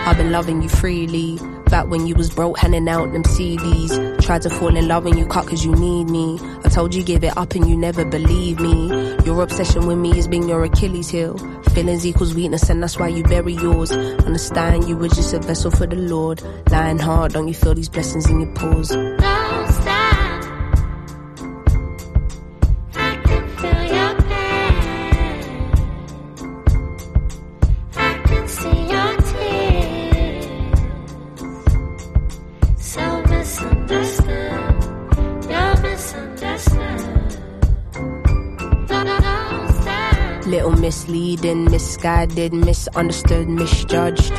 I've 0.03 0.18
been 0.18 0.32
loving 0.32 0.61
you 0.61 0.69
freely. 0.69 1.40
Back 1.65 1.88
when 1.88 2.06
you 2.06 2.15
was 2.15 2.30
broke, 2.30 2.57
handing 2.57 2.90
out 2.90 3.14
them 3.14 3.23
CDs. 3.23 4.22
Tried 4.22 4.41
to 4.41 4.49
fall 4.49 4.76
in 4.76 4.88
love 4.88 5.06
when 5.06 5.18
you 5.18 5.26
cut 5.26 5.48
cause 5.48 5.64
you 5.64 5.73
need 5.73 6.10
me. 6.10 6.38
I 6.65 6.69
told 6.69 6.94
you 6.94 7.03
give 7.03 7.23
it 7.23 7.38
up 7.38 7.56
and 7.56 7.69
you 7.69 7.78
never 7.78 8.03
believe 8.03 8.60
me. 8.60 8.90
Your 9.26 9.41
obsession 9.41 9.88
with 9.88 9.98
me 9.98 10.14
has 10.15 10.28
been 10.28 10.49
your 10.49 10.64
Achilles 10.65 11.10
heel. 11.10 11.38
Feelings 11.73 12.06
equals 12.06 12.34
weakness 12.34 12.69
and 12.69 12.84
that's 12.84 12.98
why 12.99 13.07
you 13.07 13.23
bury 13.23 13.53
yours. 13.53 13.91
Understand 13.91 14.90
you 14.90 14.98
were 14.98 15.07
just 15.07 15.34
a 15.34 15.40
vessel 15.40 15.72
for 15.72 15.88
the 15.88 15.95
Lord. 15.95 16.41
Lying 16.69 16.99
hard, 16.99 17.34
don't 17.34 17.48
you 17.48 17.53
feel 17.53 17.76
these 17.76 17.90
blessings 17.90 18.30
in 18.30 18.41
your 18.41 18.53
pores? 18.53 18.91
Misleading, 41.12 41.66
misguided, 41.66 42.54
misunderstood, 42.54 43.50
misjudged. 43.50 44.32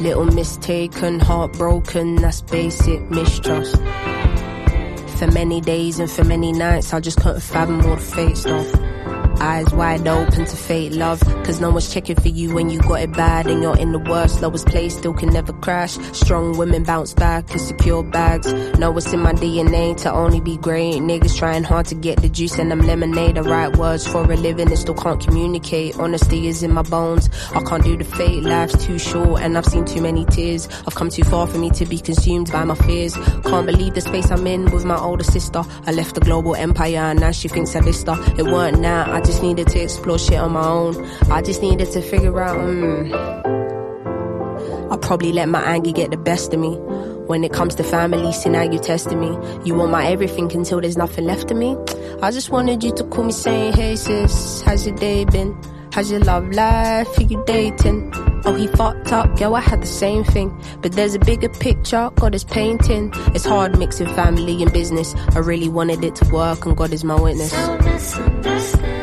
Little 0.00 0.26
mistaken, 0.26 1.18
heartbroken, 1.18 2.16
that's 2.16 2.40
basic 2.40 3.00
mistrust. 3.10 3.74
For 5.18 5.26
many 5.32 5.60
days 5.60 5.98
and 5.98 6.08
for 6.08 6.22
many 6.22 6.52
nights, 6.52 6.94
I 6.94 7.00
just 7.00 7.18
couldn't 7.18 7.40
fathom 7.40 7.84
all 7.84 7.96
the 7.96 8.02
fate 8.02 8.36
stuff. 8.36 8.95
Eyes 9.40 9.72
wide 9.74 10.08
open 10.08 10.44
to 10.44 10.56
fate 10.56 10.92
love, 10.92 11.20
cause 11.44 11.60
no 11.60 11.70
one's 11.70 11.92
checking 11.92 12.16
for 12.16 12.28
you 12.28 12.54
when 12.54 12.70
you 12.70 12.80
got 12.80 13.00
it 13.00 13.12
bad 13.12 13.46
and 13.46 13.62
you're 13.62 13.76
in 13.76 13.92
the 13.92 13.98
worst, 13.98 14.40
lowest 14.40 14.66
place, 14.66 14.96
still 14.96 15.12
can 15.12 15.28
never 15.28 15.52
crash. 15.52 15.98
Strong 16.12 16.56
women 16.56 16.84
bounce 16.84 17.12
back 17.12 17.50
secure 17.66 18.02
bags. 18.02 18.52
Know 18.78 18.96
it's 18.96 19.12
in 19.12 19.20
my 19.20 19.32
DNA 19.32 19.96
to 20.02 20.12
only 20.12 20.40
be 20.40 20.56
great. 20.56 20.94
Niggas 20.94 21.36
trying 21.36 21.64
hard 21.64 21.86
to 21.86 21.94
get 21.94 22.20
the 22.22 22.28
juice 22.28 22.58
and 22.58 22.70
them 22.70 22.80
lemonade. 22.80 23.36
The 23.36 23.42
right 23.42 23.74
words 23.76 24.06
for 24.06 24.22
a 24.30 24.36
living 24.36 24.68
and 24.68 24.78
still 24.78 24.94
can't 24.94 25.20
communicate. 25.20 25.98
Honesty 25.98 26.48
is 26.48 26.62
in 26.62 26.72
my 26.72 26.82
bones. 26.82 27.28
I 27.54 27.62
can't 27.62 27.82
do 27.82 27.96
the 27.96 28.04
fate, 28.04 28.42
life's 28.42 28.84
too 28.84 28.98
short 28.98 29.42
and 29.42 29.58
I've 29.58 29.66
seen 29.66 29.84
too 29.84 30.00
many 30.00 30.24
tears. 30.26 30.68
I've 30.86 30.94
come 30.94 31.10
too 31.10 31.24
far 31.24 31.46
for 31.46 31.58
me 31.58 31.70
to 31.70 31.86
be 31.86 31.98
consumed 31.98 32.52
by 32.52 32.64
my 32.64 32.74
fears. 32.74 33.14
Can't 33.14 33.66
believe 33.66 33.94
the 33.94 34.00
space 34.00 34.30
I'm 34.30 34.46
in 34.46 34.70
with 34.70 34.84
my 34.84 34.98
older 34.98 35.24
sister. 35.24 35.62
I 35.86 35.92
left 35.92 36.14
the 36.14 36.20
global 36.20 36.54
empire 36.54 36.98
and 36.98 37.20
now 37.20 37.32
she 37.32 37.48
thinks 37.48 37.74
I 37.74 37.80
dissed 37.80 38.06
her. 38.14 38.38
It 38.38 38.44
weren't 38.44 38.80
now, 38.80 39.12
I 39.12 39.20
just 39.26 39.42
needed 39.42 39.66
to 39.68 39.80
explore 39.80 40.18
shit 40.18 40.38
on 40.38 40.52
my 40.52 40.64
own. 40.64 41.04
I 41.30 41.42
just 41.42 41.60
needed 41.60 41.90
to 41.92 42.00
figure 42.00 42.40
out, 42.40 42.56
mm, 42.56 43.12
I 44.90 44.96
probably 44.96 45.32
let 45.32 45.48
my 45.48 45.62
anger 45.62 45.90
get 45.90 46.12
the 46.12 46.16
best 46.16 46.54
of 46.54 46.60
me. 46.60 46.76
When 47.26 47.42
it 47.42 47.52
comes 47.52 47.74
to 47.74 47.82
family, 47.82 48.32
see 48.32 48.50
now 48.50 48.62
you 48.62 48.78
testing 48.78 49.18
me. 49.18 49.36
You 49.64 49.74
want 49.74 49.90
my 49.90 50.06
everything 50.06 50.50
until 50.52 50.80
there's 50.80 50.96
nothing 50.96 51.24
left 51.24 51.50
of 51.50 51.56
me. 51.56 51.76
I 52.22 52.30
just 52.30 52.50
wanted 52.50 52.84
you 52.84 52.92
to 52.94 53.04
call 53.04 53.24
me 53.24 53.32
saying, 53.32 53.72
hey 53.72 53.96
sis, 53.96 54.62
how's 54.62 54.86
your 54.86 54.94
day 54.94 55.24
been? 55.24 55.60
How's 55.92 56.10
your 56.10 56.20
love 56.20 56.48
life? 56.50 57.08
Who 57.16 57.24
you 57.24 57.42
dating? 57.46 58.12
Oh, 58.44 58.54
he 58.54 58.68
fucked 58.68 59.12
up, 59.12 59.40
yo, 59.40 59.54
I 59.54 59.60
had 59.60 59.82
the 59.82 59.88
same 59.88 60.22
thing. 60.22 60.56
But 60.82 60.92
there's 60.92 61.14
a 61.14 61.18
bigger 61.18 61.48
picture, 61.48 62.10
God 62.14 62.34
is 62.34 62.44
painting. 62.44 63.10
It's 63.34 63.44
hard 63.44 63.76
mixing 63.76 64.06
family 64.14 64.62
and 64.62 64.72
business. 64.72 65.16
I 65.34 65.40
really 65.40 65.68
wanted 65.68 66.04
it 66.04 66.14
to 66.16 66.28
work, 66.32 66.64
and 66.64 66.76
God 66.76 66.92
is 66.92 67.02
my 67.02 67.20
witness. 67.20 67.50
So 67.50 68.95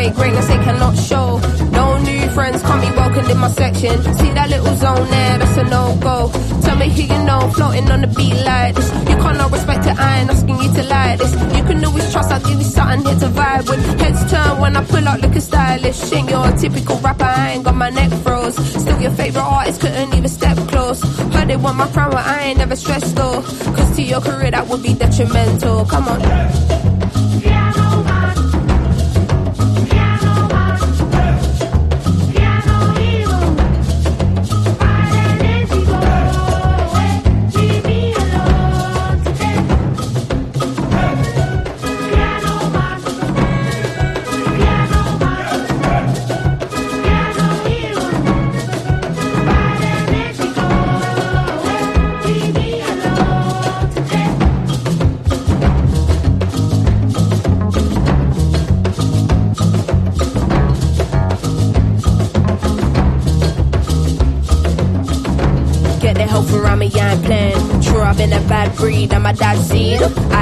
demonstrate 0.00 0.14
greatness 0.14 0.46
they 0.46 0.64
cannot 0.64 0.96
show. 0.96 1.38
No 1.70 1.98
new 1.98 2.28
friends 2.30 2.62
can't 2.62 2.80
be 2.80 2.96
welcomed 2.96 3.30
in 3.30 3.38
my 3.38 3.50
section. 3.50 4.02
See 4.18 4.30
that 4.32 4.48
little 4.48 4.74
zone 4.76 5.10
there, 5.10 5.38
that's 5.38 5.56
a 5.56 5.64
no 5.64 5.96
go. 6.00 6.30
Tell 6.62 6.76
me 6.76 6.88
who 6.88 7.02
you 7.02 7.24
know, 7.24 7.50
floating 7.54 7.90
on 7.90 8.00
the 8.00 8.06
beat 8.06 8.34
like 8.44 8.74
this. 8.74 8.88
You 9.08 9.16
can't 9.22 9.38
not 9.38 9.52
respect 9.52 9.86
it, 9.86 9.98
I 9.98 10.20
ain't 10.20 10.30
asking 10.30 10.56
you 10.62 10.72
to 10.74 10.82
like 10.84 11.18
this. 11.18 11.32
You 11.56 11.64
can 11.64 11.84
always 11.84 12.12
trust, 12.12 12.30
I'll 12.30 12.40
give 12.40 12.58
you 12.58 12.64
something 12.64 13.04
here 13.06 13.18
to 13.20 13.28
vibe 13.28 13.68
with. 13.68 14.00
Heads 14.00 14.30
turn 14.30 14.60
when 14.60 14.76
I 14.76 14.84
pull 14.84 15.06
out 15.08 15.20
looking 15.20 15.40
stylish. 15.40 16.12
Ain't 16.12 16.30
your 16.30 16.50
typical 16.52 16.96
rapper, 16.98 17.24
I 17.24 17.52
ain't 17.52 17.64
got 17.64 17.74
my 17.74 17.90
neck 17.90 18.10
froze. 18.22 18.56
Still 18.56 19.00
your 19.00 19.12
favorite 19.12 19.42
artist, 19.42 19.80
couldn't 19.80 20.14
even 20.14 20.28
step 20.28 20.56
close. 20.68 21.00
Heard 21.34 21.48
they 21.48 21.56
want 21.56 21.76
my 21.76 21.88
crown, 21.88 22.10
but 22.10 22.24
I 22.24 22.44
ain't 22.44 22.58
never 22.58 22.76
stressed 22.76 23.14
though. 23.16 23.42
Cause 23.42 23.96
to 23.96 24.02
your 24.02 24.20
career 24.20 24.50
that 24.50 24.66
would 24.68 24.82
be 24.82 24.94
detrimental. 24.94 25.84
Come 25.86 26.08
on. 26.08 26.89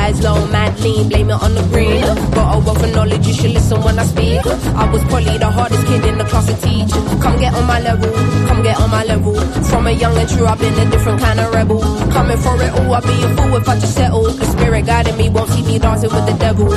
Eyes 0.08 0.22
low, 0.22 0.46
mad 0.46 0.80
lean, 0.80 1.10
blame 1.10 1.28
it 1.28 1.34
on 1.34 1.54
the 1.54 1.60
green. 1.64 2.00
Got 2.32 2.56
a 2.56 2.58
wealth 2.64 2.82
of 2.82 2.94
knowledge, 2.94 3.26
you 3.26 3.34
should 3.34 3.50
listen 3.50 3.78
when 3.82 3.98
I 3.98 4.06
speak. 4.06 4.40
I 4.82 4.90
was 4.90 5.04
probably 5.04 5.36
the 5.36 5.50
hardest 5.50 5.86
kid 5.86 6.02
in 6.06 6.16
the 6.16 6.24
class 6.24 6.46
to 6.46 6.56
teach. 6.62 6.90
Come 7.20 7.38
get 7.38 7.52
on 7.52 7.66
my 7.66 7.78
level, 7.78 8.10
come 8.48 8.62
get 8.62 8.80
on 8.80 8.88
my 8.90 9.04
level. 9.04 9.34
From 9.68 9.86
a 9.86 9.90
young 9.90 10.16
and 10.16 10.26
true, 10.26 10.46
I've 10.46 10.58
been 10.58 10.72
a 10.78 10.90
different 10.90 11.20
kind 11.20 11.38
of 11.40 11.52
rebel. 11.52 11.82
Coming 12.10 12.38
for 12.38 12.56
it 12.62 12.72
all, 12.72 12.94
I'd 12.94 13.02
be 13.02 13.22
a 13.22 13.28
fool 13.36 13.56
if 13.56 13.68
I 13.68 13.78
just 13.78 13.94
settle. 13.94 14.22
The 14.22 14.46
spirit 14.46 14.86
guiding 14.86 15.18
me 15.18 15.28
won't 15.28 15.50
see 15.50 15.62
me 15.62 15.78
dancing 15.78 16.10
with 16.10 16.24
the 16.24 16.36
devil. 16.38 16.70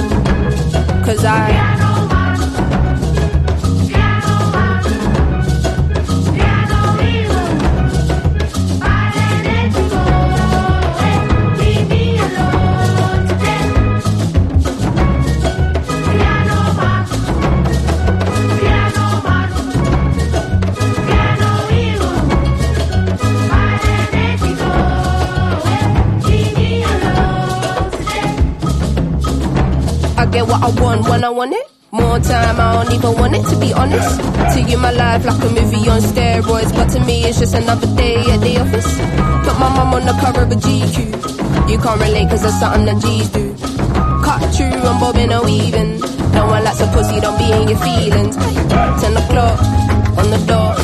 Cause 1.06 1.24
I. 1.24 1.91
what 30.62 30.78
I 30.78 30.82
want 30.82 31.10
when 31.10 31.24
I 31.24 31.30
want 31.30 31.54
it. 31.54 31.68
More 31.92 32.20
time, 32.20 32.60
I 32.60 32.84
don't 32.84 32.94
even 32.94 33.14
want 33.20 33.36
it 33.36 33.44
to 33.50 33.60
be 33.60 33.74
honest. 33.74 34.20
To 34.54 34.62
you, 34.62 34.78
my 34.78 34.92
life 34.92 35.26
like 35.26 35.42
a 35.44 35.50
movie 35.50 35.90
on 35.90 36.02
steroids, 36.02 36.72
but 36.74 36.88
to 36.94 37.00
me, 37.06 37.24
it's 37.26 37.40
just 37.40 37.54
another 37.54 37.88
day 37.96 38.20
at 38.32 38.40
the 38.40 38.58
office. 38.60 38.88
Put 39.46 39.60
my 39.60 39.70
mum 39.76 39.94
on 39.94 40.06
the 40.06 40.14
cover 40.22 40.44
of 40.44 40.52
a 40.52 40.56
GQ. 40.56 41.70
You 41.70 41.78
can't 41.78 42.00
relate 42.00 42.30
cause 42.30 42.44
that's 42.44 42.60
something 42.60 42.86
that 42.86 43.02
G's 43.02 43.30
do. 43.30 43.56
Cut 44.24 44.42
through, 44.56 44.80
I'm 44.88 45.00
bobbing 45.00 45.34
or 45.34 45.44
weaving. 45.44 46.00
No 46.32 46.46
one 46.48 46.64
likes 46.64 46.80
a 46.80 46.88
pussy, 46.88 47.20
don't 47.20 47.38
be 47.38 47.52
in 47.52 47.68
your 47.68 47.80
feelings. 47.80 48.36
10 48.38 49.18
o'clock 49.18 49.60
on 50.18 50.30
the 50.32 50.40
dot. 50.48 50.78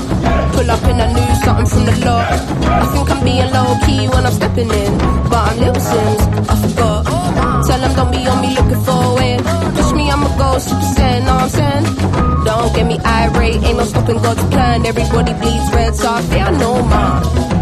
Pull 0.54 0.70
up 0.70 0.84
in 0.90 1.00
a 1.00 1.08
new 1.14 1.30
something 1.46 1.68
from 1.68 1.86
the 1.86 1.96
lot. 2.06 2.28
I 2.68 2.86
think 2.92 3.10
I'm 3.12 3.24
being 3.24 3.52
low 3.54 3.78
key 3.86 4.08
when 4.10 4.26
I'm 4.26 4.34
stepping 4.34 4.70
in. 4.70 4.98
But 5.30 5.42
I'm 5.50 5.60
little 5.60 5.80
sins, 5.80 6.22
I 6.50 6.56
forgot. 6.68 7.07
Tell 7.68 7.80
them 7.82 7.94
don't 7.96 8.12
be 8.12 8.26
on 8.28 8.42
me 8.42 8.56
looking 8.56 8.82
for 8.86 9.16
win. 9.16 9.44
Push 9.76 9.92
me, 9.92 10.10
I'ma 10.10 10.30
go 10.38 10.58
super 10.58 10.88
saiyan, 10.96 11.26
know 11.26 11.36
what 11.36 11.44
I'm 11.44 11.50
saying? 11.50 11.86
Don't 12.46 12.76
get 12.76 12.86
me 12.88 12.98
irate, 13.06 13.64
ain't 13.64 13.78
no 13.78 13.84
stopping 13.84 14.22
God's 14.22 14.44
plan. 14.46 14.86
Everybody 14.86 15.34
bleeds 15.34 15.68
red, 15.74 15.94
so 15.96 16.10
I 16.10 16.22
say 16.22 16.42
I 16.42 16.52
know. 16.52 17.57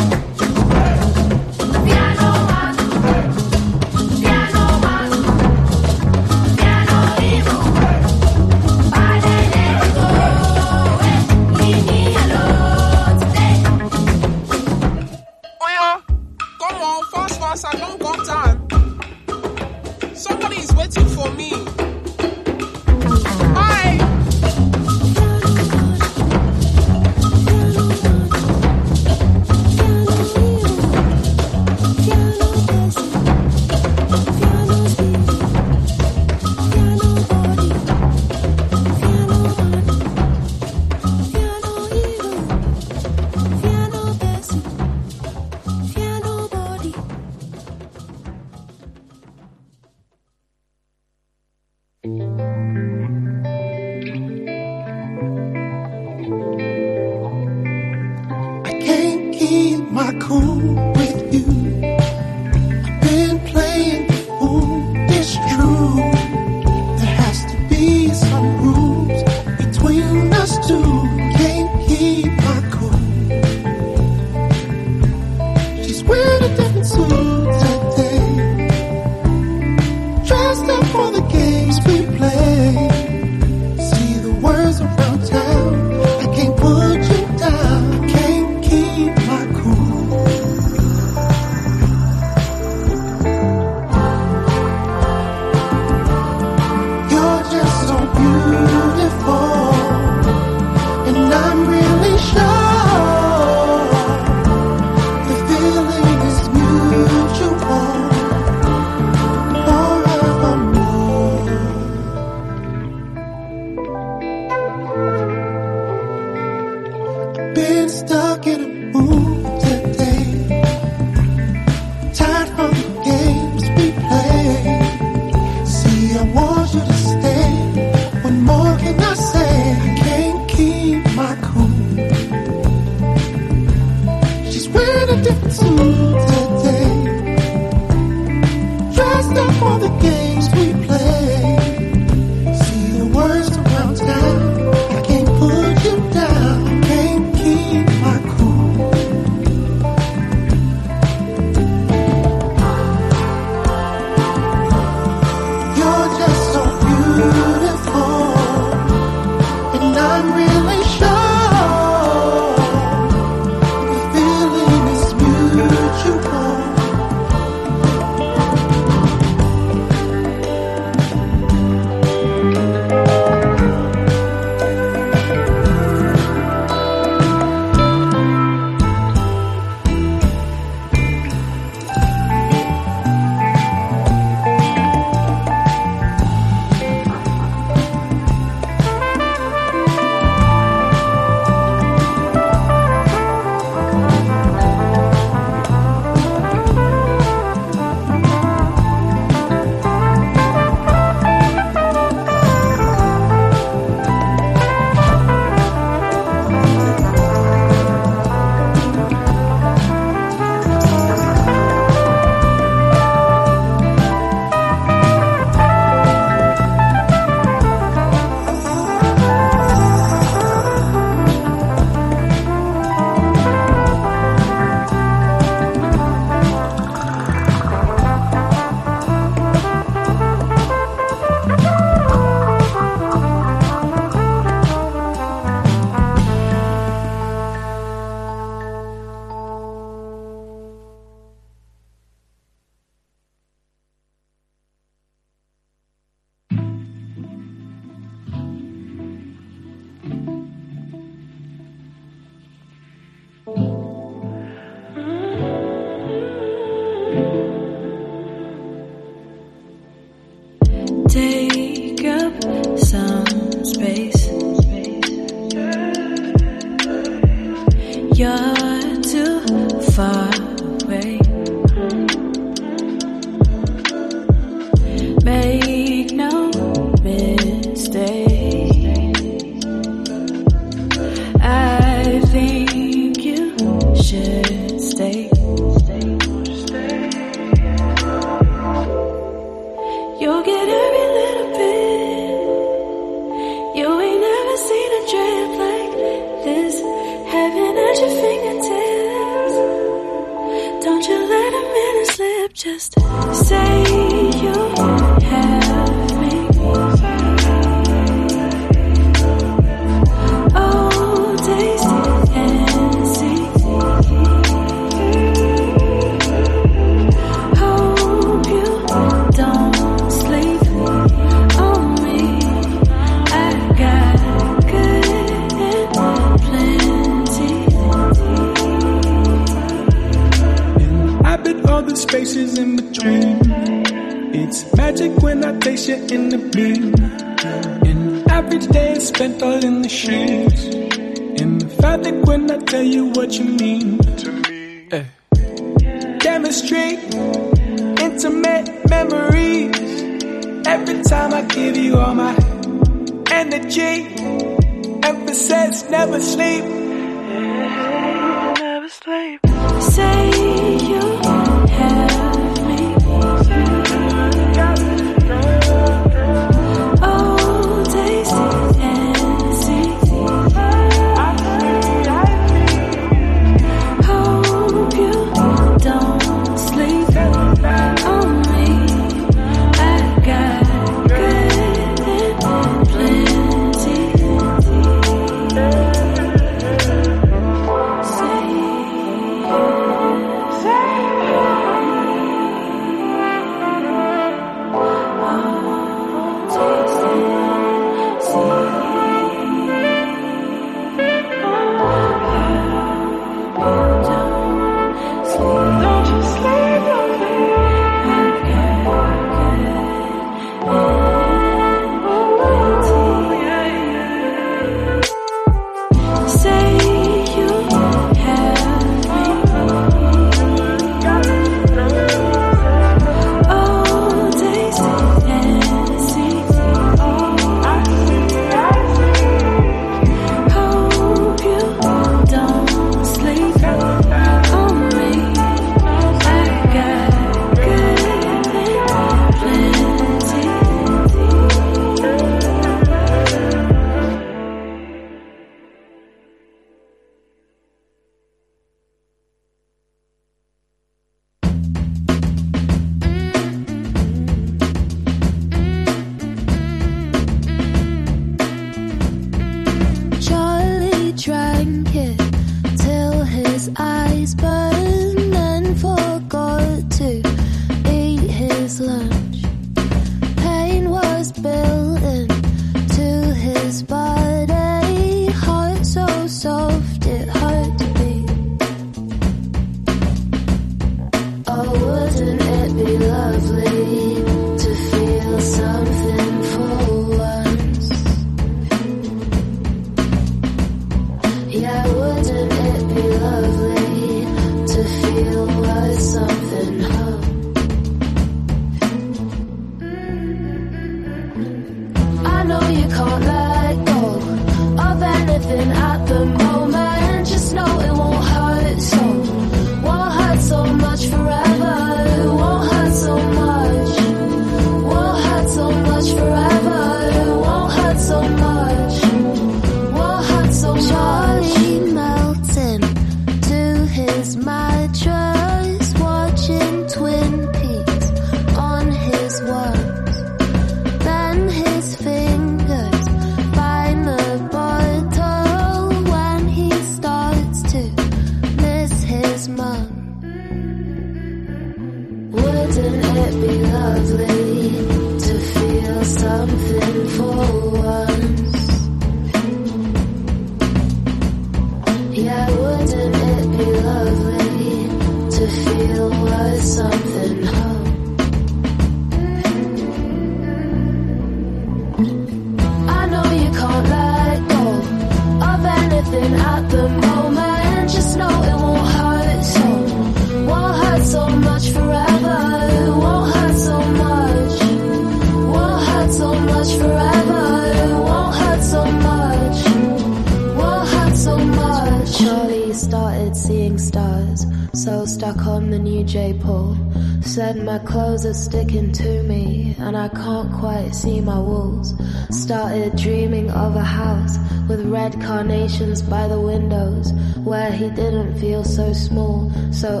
are 588.25 588.33
sticking 588.33 588.91
to 588.91 589.23
me, 589.23 589.75
and 589.79 589.97
I 589.97 590.07
can't 590.09 590.51
quite 590.53 590.93
see 590.93 591.21
my 591.21 591.39
walls. 591.39 591.95
Started 592.29 592.95
dreaming 592.95 593.49
of 593.51 593.75
a 593.75 593.83
house 593.83 594.37
with 594.67 594.85
red 594.85 595.19
carnations 595.21 596.01
by 596.01 596.27
the 596.27 596.39
windows, 596.39 597.13
where 597.43 597.71
he 597.71 597.89
didn't 597.89 598.37
feel 598.37 598.63
so 598.63 598.93
small, 598.93 599.51
so 599.71 600.00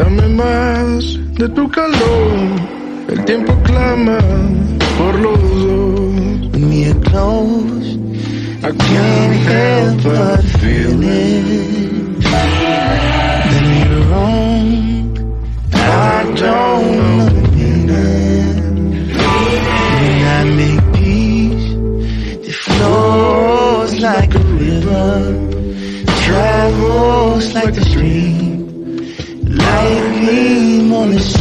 Dame 0.00 0.28
más 0.28 1.18
de 1.34 1.46
tu 1.50 1.70
calor, 1.70 2.32
el 3.08 3.22
tiempo 3.26 3.54
clama 3.64 4.16
por 4.96 5.14
los 5.20 5.38
dos. 5.38 6.58
Me 6.58 6.86
are 6.86 6.98
close, 7.00 7.98
I 8.62 8.72
can't 8.78 9.36
help 9.50 10.02
but 10.02 10.42
feel 10.58 11.02
it. 11.02 12.22
Then 13.50 13.66
you're 13.78 14.06
wrong, 14.08 15.18
I 15.74 16.24
don't 16.24 16.96
know. 16.96 17.09
the 31.10 31.39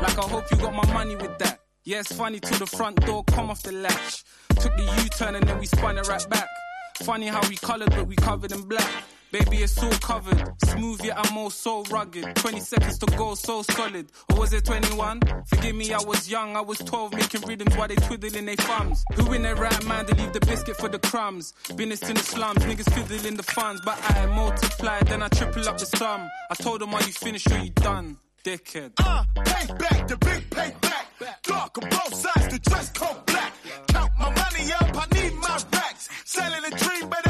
Like 0.00 0.18
I 0.18 0.28
hope 0.28 0.50
you 0.50 0.56
got 0.56 0.74
my 0.74 0.92
money 0.92 1.16
with 1.16 1.38
that. 1.38 1.60
Yeah, 1.84 2.00
it's 2.00 2.12
funny 2.12 2.40
till 2.40 2.58
the 2.58 2.66
front 2.66 3.04
door 3.04 3.24
come 3.24 3.50
off 3.50 3.62
the 3.62 3.72
latch. 3.72 4.24
Took 4.60 4.76
the 4.76 4.82
U-turn 5.02 5.34
and 5.34 5.46
then 5.46 5.58
we 5.58 5.66
spun 5.66 5.98
it 5.98 6.08
right 6.08 6.28
back. 6.30 6.48
Funny 7.02 7.26
how 7.26 7.46
we 7.48 7.56
colored, 7.56 7.90
but 7.90 8.06
we 8.06 8.16
covered 8.16 8.52
in 8.52 8.62
black. 8.62 8.88
Baby, 9.32 9.58
it's 9.58 9.80
all 9.82 9.92
covered. 9.92 10.42
Smooth, 10.64 11.04
yet 11.04 11.16
I'm 11.16 11.38
all 11.38 11.50
so 11.50 11.84
rugged. 11.84 12.34
20 12.34 12.60
seconds 12.60 12.98
to 12.98 13.06
go, 13.16 13.34
so 13.34 13.62
solid. 13.62 14.10
Or 14.30 14.40
was 14.40 14.52
it 14.52 14.64
21? 14.64 15.20
Forgive 15.46 15.76
me, 15.76 15.92
I 15.92 16.00
was 16.02 16.28
young. 16.28 16.56
I 16.56 16.60
was 16.60 16.78
12, 16.78 17.14
making 17.14 17.42
rhythms 17.42 17.76
while 17.76 17.86
they 17.86 17.94
twiddling 17.94 18.46
their 18.46 18.56
thumbs. 18.56 19.04
Who 19.14 19.32
in 19.32 19.42
their 19.42 19.54
right 19.54 19.84
mind 19.84 20.08
to 20.08 20.14
leave 20.16 20.32
the 20.32 20.40
biscuit 20.40 20.76
for 20.76 20.88
the 20.88 20.98
crumbs? 20.98 21.54
Business 21.76 22.02
in 22.08 22.16
the 22.16 22.22
slums, 22.22 22.64
niggas 22.64 22.92
fiddling 22.92 23.36
the 23.36 23.44
funds. 23.44 23.80
But 23.84 23.98
I 24.02 24.26
multiply, 24.26 25.00
then 25.00 25.22
I 25.22 25.28
triple 25.28 25.68
up 25.68 25.78
the 25.78 25.86
sum. 25.86 26.28
I 26.50 26.54
told 26.54 26.80
them, 26.80 26.92
are 26.92 27.02
you 27.02 27.12
finished 27.12 27.50
or 27.52 27.58
you 27.58 27.70
done? 27.70 28.16
Dickhead. 28.42 28.92
Uh, 28.98 29.22
payback, 29.36 30.08
the 30.08 30.16
big 30.16 30.48
payback. 30.50 31.04
Dark 31.42 31.76
on 31.76 31.90
both 31.90 32.14
sides, 32.14 32.48
the 32.48 32.58
dress 32.58 32.90
code 32.92 33.26
black. 33.26 33.52
Count 33.88 34.10
my 34.18 34.34
money 34.34 34.72
up, 34.72 34.96
I 34.96 35.06
need 35.14 35.34
my 35.34 35.58
racks. 35.72 36.08
Selling 36.24 36.64
a 36.64 36.70
dream, 36.70 37.10
but 37.10 37.29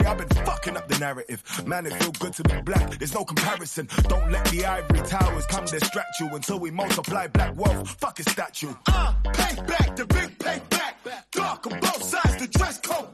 I've 0.05 0.17
been 0.17 0.45
fucking 0.45 0.77
up 0.77 0.87
the 0.87 0.99
narrative. 0.99 1.43
Man, 1.65 1.85
it 1.85 1.93
feel 1.93 2.11
good 2.13 2.33
to 2.33 2.43
be 2.43 2.61
black. 2.61 2.97
There's 2.97 3.13
no 3.13 3.23
comparison. 3.23 3.87
Don't 4.03 4.31
let 4.31 4.45
the 4.45 4.65
ivory 4.65 5.01
towers 5.07 5.45
come 5.47 5.65
distract 5.65 6.19
you 6.19 6.27
until 6.35 6.59
we 6.59 6.71
multiply 6.71 7.27
black 7.27 7.57
wealth. 7.57 7.89
Fuck 7.99 8.19
a 8.19 8.23
statue. 8.23 8.73
Uh, 8.87 9.13
payback, 9.23 9.95
the 9.95 10.05
big 10.05 10.37
payback. 10.37 10.93
Dark 11.31 11.67
on 11.67 11.79
both 11.79 12.03
sides, 12.03 12.37
the 12.37 12.47
dress 12.47 12.79
code 12.79 13.13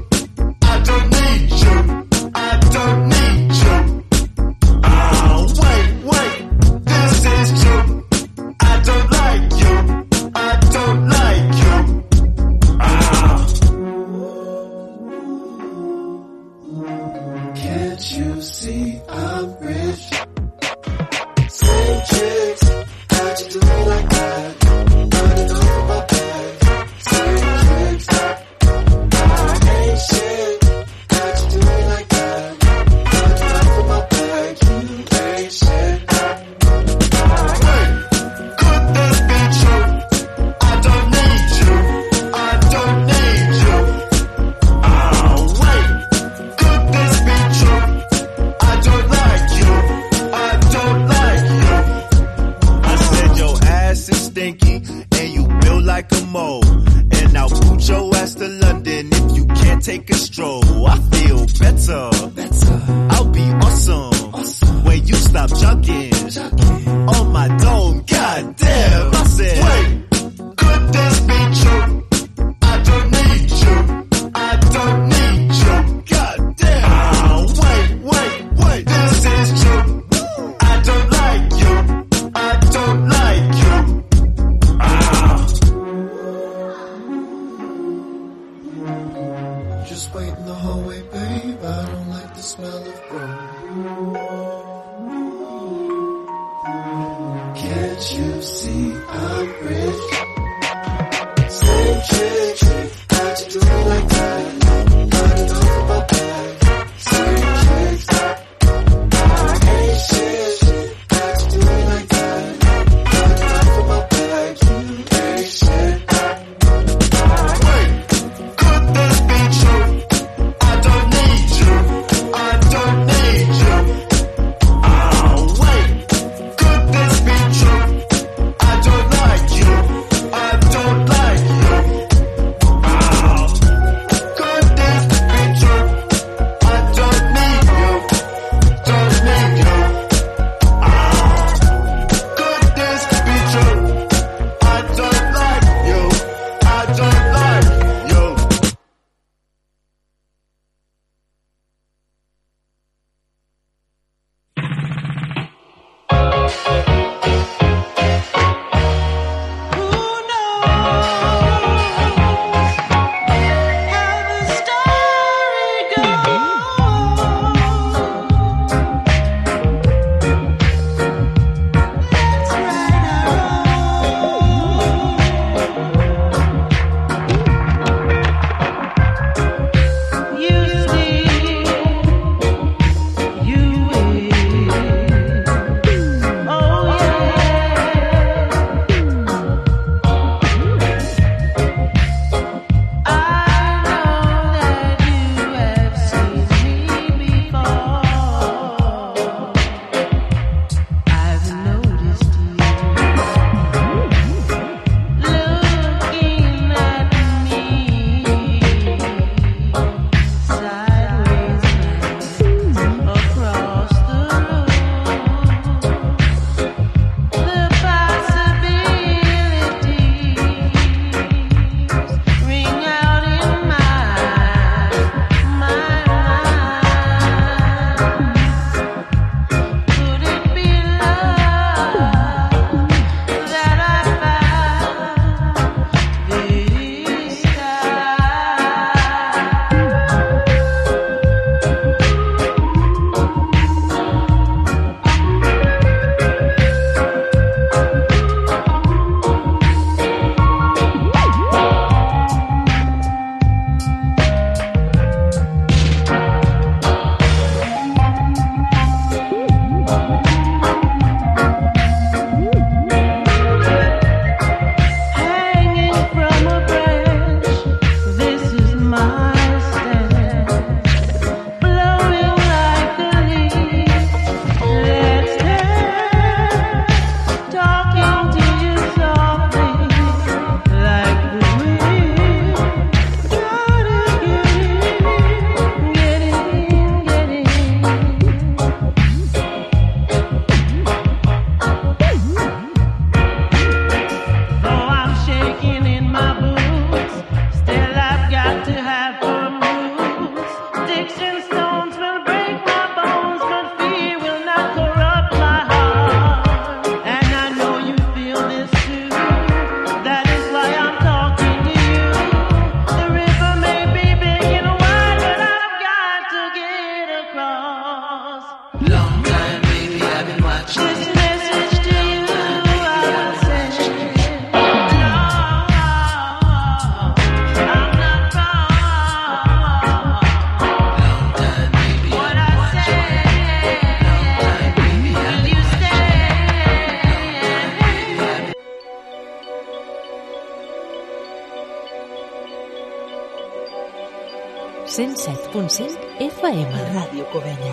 Cobeña. 347.31 347.70